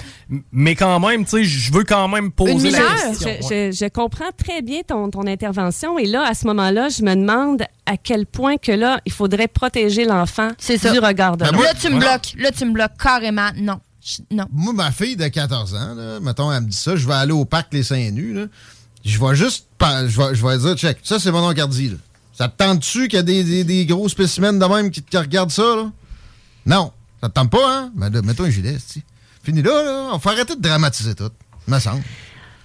Mais 0.51 0.75
quand 0.75 0.99
même, 0.99 1.23
tu 1.25 1.31
sais, 1.31 1.43
je 1.43 1.71
veux 1.73 1.83
quand 1.83 2.07
même 2.07 2.31
poser 2.31 2.53
Une 2.53 2.61
la 2.63 2.79
mineure. 2.79 2.93
question. 3.09 3.29
Je, 3.41 3.47
ouais. 3.47 3.69
je- 3.71 3.77
je 3.85 3.89
comprends 3.89 4.31
très 4.37 4.61
bien 4.61 4.81
ton, 4.87 5.09
ton 5.09 5.27
intervention. 5.27 5.97
Et 5.99 6.05
là, 6.05 6.23
à 6.27 6.33
ce 6.33 6.47
moment-là, 6.47 6.89
je 6.89 7.03
me 7.03 7.15
demande 7.15 7.63
à 7.85 7.97
quel 7.97 8.25
point 8.25 8.57
que 8.57 8.71
là, 8.71 9.01
il 9.05 9.11
faudrait 9.11 9.47
protéger 9.47 10.05
l'enfant 10.05 10.49
C'est 10.57 10.77
ça. 10.77 10.91
du 10.91 10.99
regard 10.99 11.37
de 11.37 11.45
Ben, 11.45 11.51
l'autre. 11.51 11.63
Là, 11.63 11.73
tu 11.79 11.89
me 11.89 11.99
bloques. 11.99 12.33
Là, 12.37 12.51
tu 12.51 12.65
me 12.65 12.71
bloques 12.71 12.97
carrément. 13.01 13.49
Non. 13.57 13.79
Je- 14.03 14.21
Non. 14.35 14.45
Moi, 14.51 14.73
ma 14.73 14.91
fille 14.91 15.15
de 15.15 15.27
14 15.27 15.75
ans, 15.75 15.93
là, 15.95 16.19
mettons, 16.21 16.51
elle 16.51 16.61
me 16.61 16.67
dit 16.69 16.77
ça, 16.77 16.95
je 16.95 17.05
vais 17.05 17.13
aller 17.13 17.33
au 17.33 17.45
parc 17.45 17.67
les 17.73 17.83
seins 17.83 18.09
nus. 18.11 18.33
Là. 18.33 18.45
Je 19.05 19.19
vais 19.19 19.35
juste. 19.35 19.67
pas- 19.77 20.07
Je 20.07 20.17
vais, 20.19 20.33
je 20.35 20.45
vais 20.45 20.57
dire, 20.57 20.75
check, 20.75 20.97
ça, 21.03 21.19
c'est 21.19 21.31
mon 21.31 21.41
nom 21.41 21.53
Cardi. 21.53 21.89
Là. 21.89 21.95
Ça 22.33 22.47
te 22.47 22.57
tente-tu 22.57 23.07
qu'il 23.07 23.17
y 23.17 23.19
a 23.19 23.23
des, 23.23 23.43
des- 23.43 23.85
gros 23.85 24.07
spécimens 24.09 24.53
de 24.53 24.65
même 24.65 24.89
qui, 24.91 25.03
regardent 25.17 25.51
ça? 25.51 25.75
Là? 25.75 25.91
Non. 26.65 26.91
Ça 27.21 27.29
te 27.29 27.33
tente 27.33 27.51
pas, 27.51 27.77
hein? 27.79 27.91
Mais 27.95 28.09
là, 28.09 28.21
mets-toi 28.21 28.47
un 28.47 28.49
gilet. 28.49 28.77
Fini 29.43 29.61
là, 29.61 29.83
là. 29.83 30.09
On 30.13 30.19
faut 30.19 30.29
arrêter 30.29 30.55
de 30.55 30.61
dramatiser 30.61 31.13
tout. 31.15 31.29
Me 31.67 31.77
semble. 31.79 32.03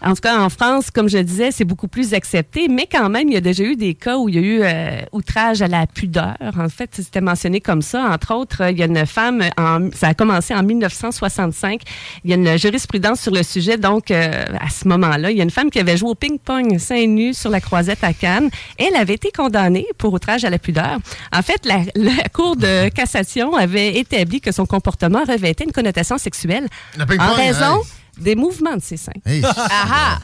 En 0.02 0.14
tout 0.14 0.20
cas, 0.20 0.38
en 0.40 0.50
France, 0.50 0.90
comme 0.90 1.08
je 1.08 1.18
disais, 1.18 1.50
c'est 1.50 1.64
beaucoup 1.64 1.88
plus 1.88 2.14
accepté, 2.14 2.68
mais 2.68 2.86
quand 2.90 3.08
même, 3.08 3.28
il 3.28 3.34
y 3.34 3.36
a 3.36 3.40
déjà 3.40 3.64
eu 3.64 3.76
des 3.76 3.94
cas 3.94 4.18
où 4.18 4.28
il 4.28 4.34
y 4.34 4.38
a 4.38 4.40
eu 4.40 4.60
euh, 4.62 5.00
outrage 5.12 5.62
à 5.62 5.68
la 5.68 5.86
pudeur. 5.86 6.36
En 6.58 6.68
fait, 6.68 6.90
c'était 6.92 7.20
mentionné 7.20 7.60
comme 7.60 7.82
ça. 7.82 8.10
Entre 8.10 8.34
autres, 8.34 8.70
il 8.70 8.78
y 8.78 8.82
a 8.82 8.86
une 8.86 9.06
femme, 9.06 9.42
en, 9.56 9.90
ça 9.92 10.08
a 10.08 10.14
commencé 10.14 10.54
en 10.54 10.62
1965. 10.62 11.80
Il 12.24 12.30
y 12.30 12.34
a 12.34 12.36
une 12.36 12.58
jurisprudence 12.58 13.20
sur 13.20 13.32
le 13.32 13.42
sujet. 13.42 13.78
Donc, 13.78 14.10
euh, 14.10 14.44
à 14.60 14.68
ce 14.68 14.86
moment-là, 14.88 15.30
il 15.30 15.36
y 15.36 15.40
a 15.40 15.44
une 15.44 15.50
femme 15.50 15.70
qui 15.70 15.78
avait 15.78 15.96
joué 15.96 16.10
au 16.10 16.14
ping-pong 16.14 16.78
seins 16.78 17.06
nus 17.06 17.34
sur 17.34 17.50
la 17.50 17.60
croisette 17.60 18.04
à 18.04 18.12
Cannes. 18.12 18.50
Elle 18.78 18.96
avait 18.96 19.14
été 19.14 19.30
condamnée 19.30 19.86
pour 19.98 20.12
outrage 20.12 20.44
à 20.44 20.50
la 20.50 20.58
pudeur. 20.58 20.98
En 21.32 21.42
fait, 21.42 21.64
la, 21.64 21.80
la 21.94 22.28
Cour 22.32 22.56
de 22.56 22.88
cassation 22.94 23.54
avait 23.54 23.96
établi 23.96 24.40
que 24.40 24.52
son 24.52 24.66
comportement 24.66 25.24
revêtait 25.26 25.64
une 25.64 25.72
connotation 25.72 26.18
sexuelle 26.18 26.68
en 26.98 27.34
raison 27.34 27.76
hey. 27.76 28.05
Des 28.18 28.34
mouvements 28.34 28.76
de 28.76 28.82
ses 28.82 28.96
seins. 28.96 29.12
Hey, 29.24 29.42
Ah 29.44 29.86
ah! 29.90 30.18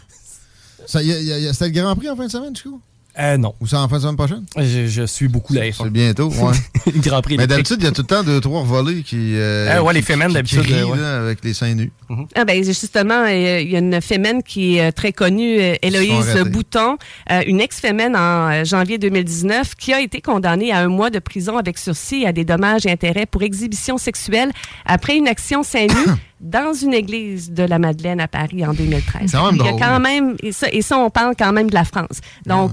ça, 0.86 1.02
y 1.02 1.12
a- 1.12 1.20
y 1.20 1.32
a- 1.32 1.38
y 1.38 1.46
a- 1.48 1.52
C'était 1.52 1.66
le 1.66 1.82
Grand 1.82 1.94
Prix 1.96 2.10
en 2.10 2.16
fin 2.16 2.26
de 2.26 2.30
semaine, 2.30 2.52
du 2.52 2.62
coup? 2.62 2.80
Euh, 3.18 3.36
non. 3.36 3.54
Ou 3.60 3.66
c'est 3.66 3.76
en 3.76 3.86
fin 3.90 3.96
de 3.96 4.00
semaine 4.02 4.16
prochaine? 4.16 4.42
Je, 4.56 4.86
je 4.86 5.02
suis 5.02 5.28
beaucoup 5.28 5.52
la 5.52 5.64
F1. 5.68 5.82
C'est 5.84 5.90
bientôt, 5.90 6.28
ouais. 6.30 6.56
Le 6.94 6.98
Grand 7.02 7.20
Prix 7.20 7.36
Mais 7.36 7.46
d'habitude, 7.46 7.76
il 7.80 7.84
y 7.84 7.86
a 7.86 7.92
tout 7.92 8.00
le 8.00 8.06
temps 8.06 8.22
deux, 8.22 8.40
trois 8.40 8.62
volets 8.62 9.02
qui. 9.02 9.34
euh, 9.36 9.68
Ah 9.70 9.82
ouais, 9.82 9.90
qui- 9.92 9.94
les 9.96 10.02
fémènes, 10.02 10.32
d'habitude, 10.32 10.64
euh, 10.70 10.84
ouais. 10.86 10.98
avec 11.26 11.44
les 11.44 11.52
seins 11.52 11.74
nus. 11.74 11.92
Ah 12.34 12.46
ben 12.46 12.64
justement, 12.64 13.24
euh, 13.26 13.60
il 13.60 13.70
y 13.70 13.76
a 13.76 13.80
une 13.80 14.00
fémène 14.00 14.42
qui 14.42 14.78
est 14.78 14.88
euh, 14.88 14.92
très 14.92 15.12
connue, 15.12 15.60
euh, 15.60 15.74
Héloïse. 15.82 16.42
Bouton, 16.46 16.96
euh, 17.30 17.42
une 17.46 17.60
ex-fémène 17.60 18.16
en 18.16 18.50
euh, 18.50 18.64
janvier 18.64 18.96
2019, 18.96 19.74
qui 19.74 19.92
a 19.92 20.00
été 20.00 20.22
condamnée 20.22 20.72
à 20.72 20.78
un 20.78 20.88
mois 20.88 21.10
de 21.10 21.18
prison 21.18 21.58
avec 21.58 21.76
sursis 21.76 22.22
et 22.22 22.26
à 22.26 22.32
des 22.32 22.46
dommages 22.46 22.86
et 22.86 22.90
intérêts 22.90 23.26
pour 23.26 23.42
exhibition 23.42 23.98
sexuelle 23.98 24.52
après 24.86 25.16
une 25.18 25.28
action 25.28 25.62
seins 25.62 25.86
nus 25.86 26.12
dans 26.42 26.74
une 26.74 26.92
église 26.92 27.52
de 27.52 27.62
la 27.62 27.78
Madeleine 27.78 28.20
à 28.20 28.28
Paris 28.28 28.66
en 28.66 28.74
2013. 28.74 29.30
C'est 29.30 29.36
quand 29.36 29.46
même 29.46 29.54
il 29.54 29.64
y 29.64 29.68
a 29.68 29.70
drôle. 29.70 29.80
quand 29.80 30.00
même, 30.00 30.36
et 30.42 30.52
ça, 30.52 30.66
et 30.70 30.82
ça, 30.82 30.98
on 30.98 31.08
parle 31.08 31.34
quand 31.38 31.52
même 31.52 31.70
de 31.70 31.74
la 31.74 31.84
France. 31.84 32.20
Donc, 32.46 32.72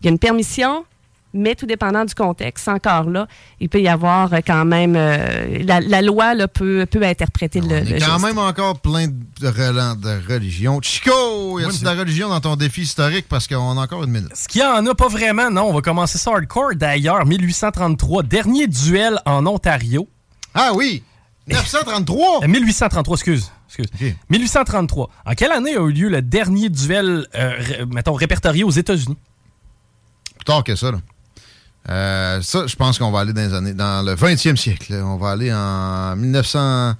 il 0.00 0.04
y 0.04 0.08
a 0.08 0.10
une 0.12 0.18
permission, 0.20 0.84
mais 1.34 1.54
tout 1.56 1.66
dépendant 1.66 2.04
du 2.04 2.14
contexte, 2.14 2.68
encore 2.68 3.10
là, 3.10 3.26
il 3.60 3.68
peut 3.68 3.80
y 3.80 3.88
avoir 3.88 4.32
euh, 4.32 4.38
quand 4.46 4.64
même, 4.64 4.94
euh, 4.96 5.58
la, 5.64 5.80
la 5.80 6.00
loi 6.00 6.34
là, 6.34 6.46
peut, 6.48 6.86
peut 6.90 7.02
interpréter 7.02 7.60
le, 7.60 7.80
Il 7.80 7.90
y 7.90 7.94
a 7.94 7.98
quand 8.06 8.12
geste. 8.18 8.24
même 8.24 8.38
encore 8.38 8.78
plein 8.80 9.08
de 9.08 9.48
relents 9.48 9.96
de 9.96 10.32
religion. 10.32 10.78
Chico, 10.80 11.58
y 11.58 11.64
a-tu 11.64 11.80
de 11.80 11.84
la 11.84 11.94
religion 11.94 12.28
dans 12.28 12.40
ton 12.40 12.54
défi 12.56 12.82
historique? 12.82 13.26
Parce 13.28 13.46
qu'on 13.48 13.76
a 13.76 13.82
encore 13.82 14.04
une 14.04 14.10
minute. 14.12 14.30
Ce 14.34 14.46
qu'il 14.46 14.60
y 14.60 14.64
en 14.64 14.86
a 14.86 14.94
pas 14.94 15.08
vraiment, 15.08 15.50
non. 15.50 15.64
On 15.64 15.74
va 15.74 15.80
commencer 15.80 16.18
ça 16.18 16.30
hardcore. 16.30 16.76
D'ailleurs, 16.76 17.26
1833, 17.26 18.22
dernier 18.22 18.66
duel 18.68 19.18
en 19.26 19.44
Ontario. 19.46 20.08
Ah 20.54 20.70
oui! 20.74 21.02
933! 21.48 22.44
Euh, 22.44 22.48
1833, 22.48 23.16
excuse. 23.16 23.50
excuse. 23.68 24.14
1833. 24.30 25.10
En 25.26 25.32
quelle 25.34 25.52
année 25.52 25.76
a 25.76 25.80
eu 25.80 25.92
lieu 25.92 26.08
le 26.08 26.22
dernier 26.22 26.68
duel, 26.68 27.26
euh, 27.34 27.50
ré- 27.58 27.86
mettons, 27.86 28.14
répertorié 28.14 28.64
aux 28.64 28.70
États-Unis? 28.70 29.16
Plus 30.36 30.44
tard 30.44 30.64
que 30.64 30.74
ça, 30.76 30.90
là. 30.92 30.98
Euh, 31.90 32.42
ça, 32.42 32.66
je 32.66 32.76
pense 32.76 32.98
qu'on 32.98 33.10
va 33.10 33.20
aller 33.20 33.32
dans 33.32 33.40
les 33.40 33.54
années, 33.54 33.72
dans 33.74 34.04
le 34.04 34.14
20e 34.14 34.56
siècle. 34.56 34.92
là. 34.94 35.06
On 35.06 35.16
va 35.16 35.30
aller 35.30 35.52
en 35.52 36.16
1900. 36.16 36.94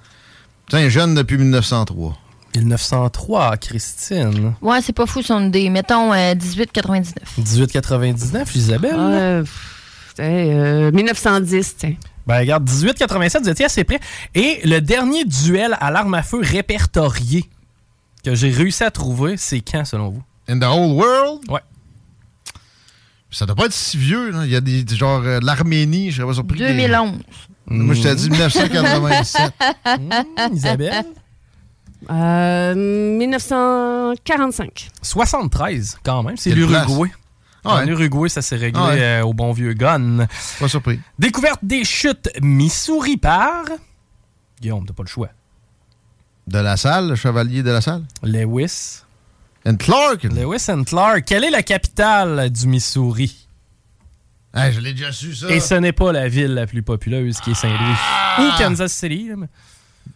Putain, 0.65 0.89
jeune 0.89 1.13
depuis 1.15 1.37
1903. 1.37 2.17
1903, 2.55 3.57
Christine. 3.57 4.53
Ouais, 4.61 4.81
c'est 4.81 4.93
pas 4.93 5.05
fou 5.05 5.21
son 5.21 5.47
idée. 5.47 5.69
Mettons 5.69 6.11
euh, 6.13 6.33
1899. 6.33 7.37
1899, 7.37 8.55
Isabelle? 8.55 8.95
Euh, 8.97 9.41
pff, 9.41 10.13
euh, 10.19 10.91
1910, 10.91 11.75
tiens. 11.77 11.95
Ben, 12.29 12.39
regarde, 12.41 12.69
1887, 12.69 13.41
vous 13.41 13.49
étiez 13.49 13.65
assez 13.65 13.83
près. 13.83 13.99
Et 14.35 14.59
le 14.63 14.81
dernier 14.81 15.25
duel 15.25 15.75
à 15.81 15.89
l'arme 15.89 16.13
à 16.13 16.21
feu 16.21 16.39
répertorié 16.43 17.49
que 18.23 18.35
j'ai 18.35 18.51
réussi 18.51 18.83
à 18.83 18.91
trouver, 18.91 19.35
c'est 19.35 19.61
quand, 19.61 19.83
selon 19.83 20.09
vous? 20.09 20.21
In 20.47 20.59
the 20.59 20.63
whole 20.63 20.91
world? 20.91 21.41
Ouais. 21.49 21.61
Ça 23.31 23.47
doit 23.47 23.55
pas 23.55 23.65
être 23.65 23.73
si 23.73 23.97
vieux. 23.97 24.29
Là. 24.29 24.45
Il 24.45 24.51
y 24.51 24.55
a 24.55 24.61
des 24.61 24.85
genre 24.95 25.23
euh, 25.25 25.39
l'Arménie, 25.41 26.11
je 26.11 26.17
serais 26.17 26.27
pas 26.27 26.35
surpris. 26.35 26.59
que- 26.59 26.67
2011. 26.67 27.13
Moi, 27.65 27.95
je 27.95 28.03
t'ai 28.03 28.13
dit 28.13 28.29
1987. 28.29 29.51
Mmh, 29.99 30.11
Isabelle? 30.53 31.05
Euh, 32.11 32.75
1945. 32.75 34.89
73, 35.01 35.97
quand 36.03 36.21
même. 36.21 36.37
C'est 36.37 36.51
l'Uruguay. 36.51 37.09
Ah 37.65 37.77
ouais. 37.77 37.83
En 37.83 37.87
Uruguay, 37.87 38.29
ça 38.29 38.41
s'est 38.41 38.55
réglé 38.55 38.79
Ah 38.83 38.89
ouais. 38.89 39.01
euh, 39.01 39.21
au 39.23 39.33
bon 39.33 39.51
vieux 39.51 39.73
gun. 39.73 40.27
Pas 40.59 40.67
surpris. 40.67 40.99
Découverte 41.17 41.59
des 41.63 41.83
chutes 41.83 42.29
Missouri 42.41 43.17
par... 43.17 43.65
Guillaume, 44.61 44.85
t'as 44.85 44.93
pas 44.93 45.03
le 45.03 45.09
choix. 45.09 45.29
De 46.47 46.59
la 46.59 46.77
salle, 46.77 47.09
le 47.09 47.15
chevalier 47.15 47.61
de 47.63 47.71
la 47.71 47.81
salle? 47.81 48.03
Lewis. 48.23 49.01
And 49.65 49.75
Clark? 49.75 50.23
Lewis 50.23 50.65
and 50.69 50.83
Clark. 50.85 51.25
Quelle 51.25 51.43
est 51.43 51.49
la 51.51 51.63
capitale 51.63 52.49
du 52.49 52.67
Missouri? 52.67 53.47
Ah, 54.53 54.71
je 54.71 54.79
l'ai 54.79 54.93
déjà 54.93 55.11
su, 55.11 55.35
ça. 55.35 55.49
Et 55.51 55.59
ce 55.59 55.75
n'est 55.75 55.91
pas 55.91 56.11
la 56.11 56.27
ville 56.27 56.53
la 56.55 56.65
plus 56.65 56.81
populeuse 56.81 57.39
qui 57.39 57.51
est 57.51 57.55
Saint-Louis. 57.55 58.47
Ou 58.47 58.57
Kansas 58.57 58.91
City. 58.93 59.29
mais- 59.37 59.47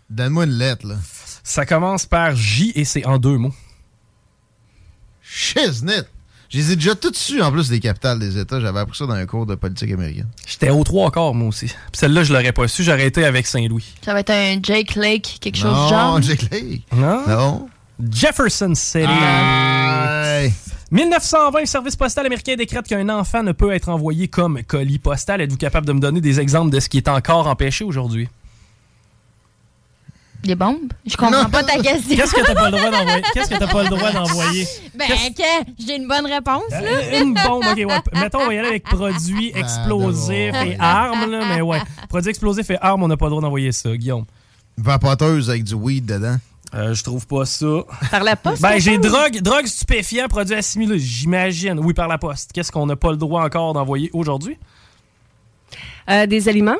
Donne-moi 0.09 0.45
une 0.45 0.57
lettre, 0.57 0.87
là. 0.87 0.95
Ça 1.43 1.65
commence 1.65 2.05
par 2.05 2.35
J 2.35 2.71
et 2.73 2.85
c'est 2.85 3.05
en 3.05 3.17
deux 3.19 3.37
mots. 3.37 3.53
Shiznit. 5.21 6.03
Je 6.53 6.59
les 6.59 6.71
ai 6.73 6.75
déjà 6.75 6.93
toutes 6.93 7.17
su, 7.17 7.41
en 7.41 7.51
plus, 7.51 7.67
des 7.67 7.79
capitales 7.79 8.19
des 8.19 8.37
États. 8.37 8.59
J'avais 8.59 8.79
appris 8.79 8.95
ça 8.95 9.07
dans 9.07 9.13
un 9.13 9.25
cours 9.25 9.47
de 9.47 9.55
politique 9.55 9.91
américaine. 9.91 10.27
J'étais 10.45 10.69
au 10.69 10.83
trois 10.83 11.09
quarts, 11.09 11.33
moi 11.33 11.47
aussi. 11.47 11.65
Puis 11.65 11.75
celle-là, 11.93 12.23
je 12.23 12.31
l'aurais 12.31 12.51
pas 12.51 12.67
su. 12.67 12.83
J'aurais 12.83 13.07
été 13.07 13.25
avec 13.25 13.47
Saint-Louis. 13.47 13.95
Ça 14.05 14.13
va 14.13 14.19
être 14.19 14.29
un 14.29 14.59
Jake 14.61 14.93
Lake, 14.93 15.39
quelque 15.41 15.57
chose 15.57 15.73
non, 15.73 15.87
du 15.87 15.89
genre? 15.89 16.21
Jake 16.21 16.51
Lake. 16.51 16.83
Non? 16.95 17.27
Non. 17.27 17.69
Jefferson 18.07 18.75
City. 18.75 19.07
Aïe. 19.07 20.53
1920, 20.91 21.61
le 21.61 21.65
service 21.65 21.95
postal 21.95 22.27
américain 22.27 22.55
décrète 22.55 22.85
qu'un 22.85 23.09
enfant 23.09 23.41
ne 23.41 23.51
peut 23.51 23.71
être 23.71 23.89
envoyé 23.89 24.27
comme 24.27 24.61
colis 24.61 24.99
postal. 24.99 25.41
Êtes-vous 25.41 25.57
capable 25.57 25.87
de 25.87 25.93
me 25.93 25.99
donner 25.99 26.21
des 26.21 26.39
exemples 26.39 26.69
de 26.69 26.79
ce 26.79 26.87
qui 26.87 26.97
est 26.97 27.07
encore 27.07 27.47
empêché 27.47 27.83
aujourd'hui? 27.83 28.29
Des 30.43 30.55
bombes? 30.55 30.91
Je 31.05 31.15
comprends 31.15 31.43
Non. 31.43 31.49
pas 31.49 31.63
ta 31.63 31.77
question. 31.81 32.15
Qu'est-ce 32.17 32.33
que 32.35 32.45
t'as 32.45 32.53
pas 32.53 32.69
le 32.69 32.77
droit 32.77 32.91
d'envoyer? 32.91 33.21
Qu'est-ce 33.33 33.49
que 33.49 33.57
t'as 33.57 33.67
pas 33.67 33.83
le 33.83 33.89
droit 33.89 34.11
d'envoyer? 34.11 34.67
Ben, 34.93 35.07
que 35.07 35.71
j'ai 35.79 35.95
une 35.95 36.07
bonne 36.07 36.25
réponse, 36.25 36.69
là. 36.69 36.81
Euh, 36.83 37.21
Une 37.21 37.33
bombe, 37.33 37.63
ok, 37.65 37.77
ouais. 37.77 37.85
Mettons, 38.19 38.39
on 38.41 38.47
va 38.47 38.53
y 38.53 38.57
aller 38.57 38.67
avec 38.67 38.83
produits 38.83 39.51
explosifs 39.55 40.53
et 40.65 40.75
armes, 40.79 41.31
là, 41.31 41.45
mais 41.47 41.61
ouais. 41.61 41.79
Produits 42.09 42.29
explosifs 42.29 42.69
et 42.71 42.77
armes, 42.81 43.03
on 43.03 43.07
n'a 43.07 43.15
pas 43.15 43.25
le 43.27 43.29
droit 43.31 43.41
d'envoyer 43.41 43.71
ça, 43.71 43.95
Guillaume. 43.95 44.25
Vapoteuse 44.77 45.49
avec 45.49 45.63
du 45.63 45.75
weed 45.75 46.05
dedans. 46.05 46.35
Euh, 46.75 46.93
je 46.93 47.03
trouve 47.03 47.25
pas 47.27 47.45
ça. 47.45 47.83
Par 48.11 48.23
la 48.23 48.35
poste? 48.35 48.61
Ben, 48.61 48.79
j'ai 48.79 48.97
drogue, 48.97 49.39
drogue 49.41 49.67
stupéfiants, 49.67 50.27
produits 50.27 50.55
assimilés, 50.55 50.99
j'imagine. 50.99 51.79
Oui, 51.79 51.93
par 51.93 52.07
la 52.07 52.17
poste. 52.17 52.51
Qu'est-ce 52.51 52.71
qu'on 52.71 52.85
n'a 52.87 52.95
pas 52.95 53.11
le 53.11 53.17
droit 53.17 53.43
encore 53.45 53.73
d'envoyer 53.73 54.09
aujourd'hui? 54.11 54.57
Euh, 56.09 56.25
des 56.25 56.49
aliments? 56.49 56.75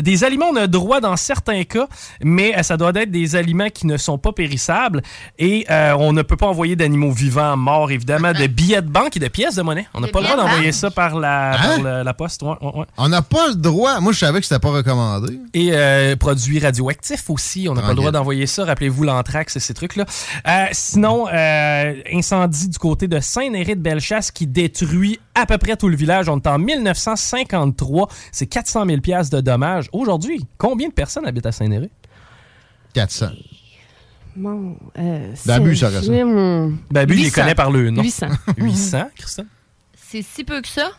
Des 0.00 0.24
aliments, 0.24 0.46
on 0.52 0.56
a 0.56 0.62
le 0.62 0.68
droit 0.68 1.00
dans 1.00 1.16
certains 1.16 1.64
cas, 1.64 1.86
mais 2.22 2.56
euh, 2.56 2.62
ça 2.62 2.76
doit 2.76 2.92
être 2.94 3.10
des 3.10 3.36
aliments 3.36 3.68
qui 3.68 3.86
ne 3.86 3.96
sont 3.96 4.18
pas 4.18 4.32
périssables 4.32 5.02
et 5.38 5.66
euh, 5.70 5.94
on 5.98 6.12
ne 6.12 6.22
peut 6.22 6.36
pas 6.36 6.46
envoyer 6.46 6.76
d'animaux 6.76 7.10
vivants 7.10 7.56
morts, 7.56 7.90
évidemment, 7.90 8.32
de 8.32 8.46
billets 8.58 8.82
de 8.82 8.88
banque 8.88 9.16
et 9.16 9.20
de 9.20 9.28
pièces 9.28 9.56
de 9.56 9.62
monnaie. 9.62 9.86
On 9.94 10.00
n'a 10.00 10.08
pas 10.08 10.20
le 10.20 10.26
droit 10.26 10.36
d'envoyer 10.36 10.72
ça 10.72 10.90
par 10.90 11.18
la, 11.18 11.56
par 11.60 11.70
Hein? 11.70 11.78
le- 11.82 12.02
la 12.04 12.14
poste. 12.14 12.42
Ouais, 12.42 12.54
ouais, 12.60 12.78
ouais. 12.80 12.86
On 12.96 13.08
n'a 13.08 13.22
pas 13.22 13.48
le 13.48 13.54
droit. 13.54 14.00
Moi, 14.00 14.12
je 14.12 14.18
savais 14.18 14.40
que 14.40 14.46
c'était 14.46 14.60
pas 14.60 14.70
recommandé. 14.70 15.38
Et 15.54 15.70
euh, 15.72 16.16
produits 16.16 16.58
radioactifs 16.60 17.28
aussi. 17.30 17.66
On 17.68 17.74
n'a 17.74 17.82
pas 17.82 17.88
le 17.90 17.94
droit 17.96 18.10
d'envoyer 18.12 18.46
ça. 18.46 18.64
Rappelez-vous 18.64 19.04
l'anthrax 19.04 19.56
et 19.56 19.60
ces 19.60 19.74
trucs-là. 19.74 20.04
Euh, 20.46 20.64
sinon, 20.72 21.26
euh, 21.32 21.94
incendie 22.12 22.68
du 22.68 22.78
côté 22.78 23.08
de 23.08 23.20
Saint-Néré 23.20 23.74
de 23.74 23.80
Bellechasse 23.80 24.30
qui 24.30 24.46
détruit 24.46 25.18
à 25.40 25.46
peu 25.46 25.58
près 25.58 25.76
tout 25.76 25.88
le 25.88 25.96
village. 25.96 26.28
On 26.28 26.36
est 26.38 26.46
en 26.46 26.58
1953. 26.58 28.08
C'est 28.32 28.46
400 28.46 28.86
000 28.86 29.00
piastres 29.00 29.36
de 29.36 29.40
dommages. 29.40 29.88
Aujourd'hui, 29.92 30.44
combien 30.58 30.88
de 30.88 30.92
personnes 30.94 31.26
habitent 31.26 31.46
à 31.46 31.52
Saint-Néré? 31.52 31.90
400. 32.94 33.26
Bon, 34.36 34.76
euh, 34.98 35.32
Babu, 35.46 35.74
ça 35.76 35.88
reste 35.88 36.04
ça. 36.06 36.12
Hum, 36.12 36.78
Babu, 36.90 37.14
il 37.14 37.18
les 37.18 37.24
800. 37.24 37.40
connaît 37.42 37.54
par 37.54 37.70
le 37.70 37.90
nom. 37.90 38.02
800. 38.02 38.26
800, 38.56 39.02
Christophe? 39.18 39.46
C'est 40.10 40.22
si 40.22 40.44
peu 40.44 40.60
que 40.62 40.68
ça. 40.68 40.90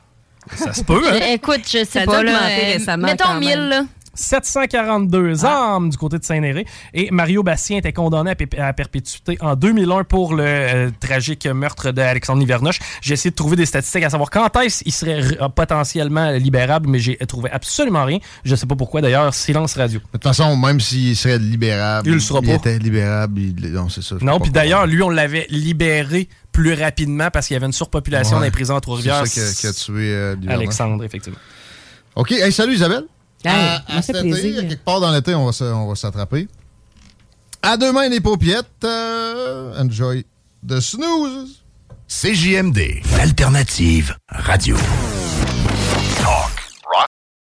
Ça 0.56 0.74
se 0.74 0.84
peut, 0.84 1.02
hein? 1.08 1.20
Je- 1.20 1.34
Écoute, 1.36 1.62
je 1.66 1.80
sais 1.80 1.86
Ça 1.86 2.06
pas, 2.06 2.24
là. 2.24 2.32
euh, 2.50 2.74
récemment, 2.74 3.08
mettons 3.08 3.26
quand 3.26 3.40
1000, 3.40 3.50
même. 3.50 3.70
là. 3.70 3.86
742 4.20 5.46
armes 5.46 5.90
du 5.90 5.98
côté 5.98 6.20
de 6.20 6.24
Saint-Néré. 6.24 6.66
Et 6.94 7.10
Mario 7.12 7.44
Bastien 7.44 7.78
était 7.78 7.94
condamné 7.94 8.32
à, 8.32 8.36
pé- 8.36 8.60
à 8.60 8.74
perpétuité 8.74 9.38
en 9.42 9.56
2001 9.56 10.04
pour 10.04 10.34
le 10.36 10.44
euh, 10.46 10.90
tragique 11.00 11.46
meurtre 11.48 11.92
d'Alexandre 11.92 12.40
Nivernoche. 12.40 12.80
J'ai 13.02 13.14
essayé 13.14 13.32
de 13.32 13.36
trouver 13.36 13.56
des 13.56 13.66
statistiques 13.66 14.04
à 14.04 14.10
savoir 14.10 14.30
quand 14.30 14.56
est-ce 14.62 14.84
qu'il 14.84 14.92
serait 14.94 15.22
r- 15.22 15.52
potentiellement 15.54 16.32
libérable, 16.32 16.90
mais 16.90 17.00
j'ai 17.00 17.18
trouvé 17.18 17.50
absolument 17.52 18.06
rien. 18.06 18.20
Je 18.44 18.56
sais 18.56 18.66
pas 18.66 18.76
pourquoi 18.76 19.02
d'ailleurs. 19.02 19.34
Silence 19.34 19.76
radio. 19.76 20.00
De 20.00 20.04
toute 20.14 20.24
façon, 20.24 20.56
même 20.58 20.80
s'il 20.80 21.16
serait 21.16 21.40
libérable, 21.40 22.08
Il 22.08 22.14
le 22.16 22.20
sera 22.20 22.42
pas. 22.42 22.54
était 22.54 22.78
libérable. 22.80 23.40
il- 23.40 23.72
Non, 23.72 23.90
c'est 23.90 24.02
ça. 24.04 24.16
Non, 24.22 24.40
puis 24.40 24.52
d'ailleurs, 24.52 24.86
lui, 24.88 25.02
on 25.02 25.10
l'avait 25.10 25.48
libéré 25.50 26.28
plus 26.52 26.74
rapidement 26.74 27.30
parce 27.32 27.48
qu'il 27.48 27.54
y 27.54 27.58
avait 27.58 27.68
une 27.68 27.72
surpopulation 27.72 28.36
Ouais. 28.36 28.40
dans 28.42 28.46
les 28.46 28.52
prisons 28.52 28.74
à 28.76 28.78
C'est 28.78 28.82
Trois-Rivières. 28.82 29.28
ça 29.28 29.34
qui 29.34 29.40
a, 29.40 29.54
qui 29.54 29.68
a 29.68 29.74
tué 29.74 30.14
euh. 30.14 30.36
Alexandre, 30.48 31.04
effectivement. 31.04 31.38
OK. 32.16 32.32
Hey, 32.32 32.52
salut 32.52 32.74
Isabelle. 32.74 33.06
Hey, 33.46 33.52
à, 33.54 33.84
à 33.98 34.02
cet 34.02 34.16
été, 34.18 34.54
quelque 34.68 34.84
part 34.84 35.00
dans 35.00 35.12
l'été, 35.12 35.34
on 35.36 35.46
va 35.46 35.52
se- 35.54 35.64
on 35.64 35.88
va 35.88 35.96
s'attraper. 35.96 36.48
À 37.62 37.78
deux 37.78 37.92
mains 37.94 38.10
les 38.10 38.20
paupiettes. 38.22 38.66
euh, 38.84 39.82
enjoy 39.82 40.26
the 40.68 40.80
snooze. 40.80 41.62
CJMD, 42.08 43.02
l'alternative 43.18 44.16
radio. 44.30 44.76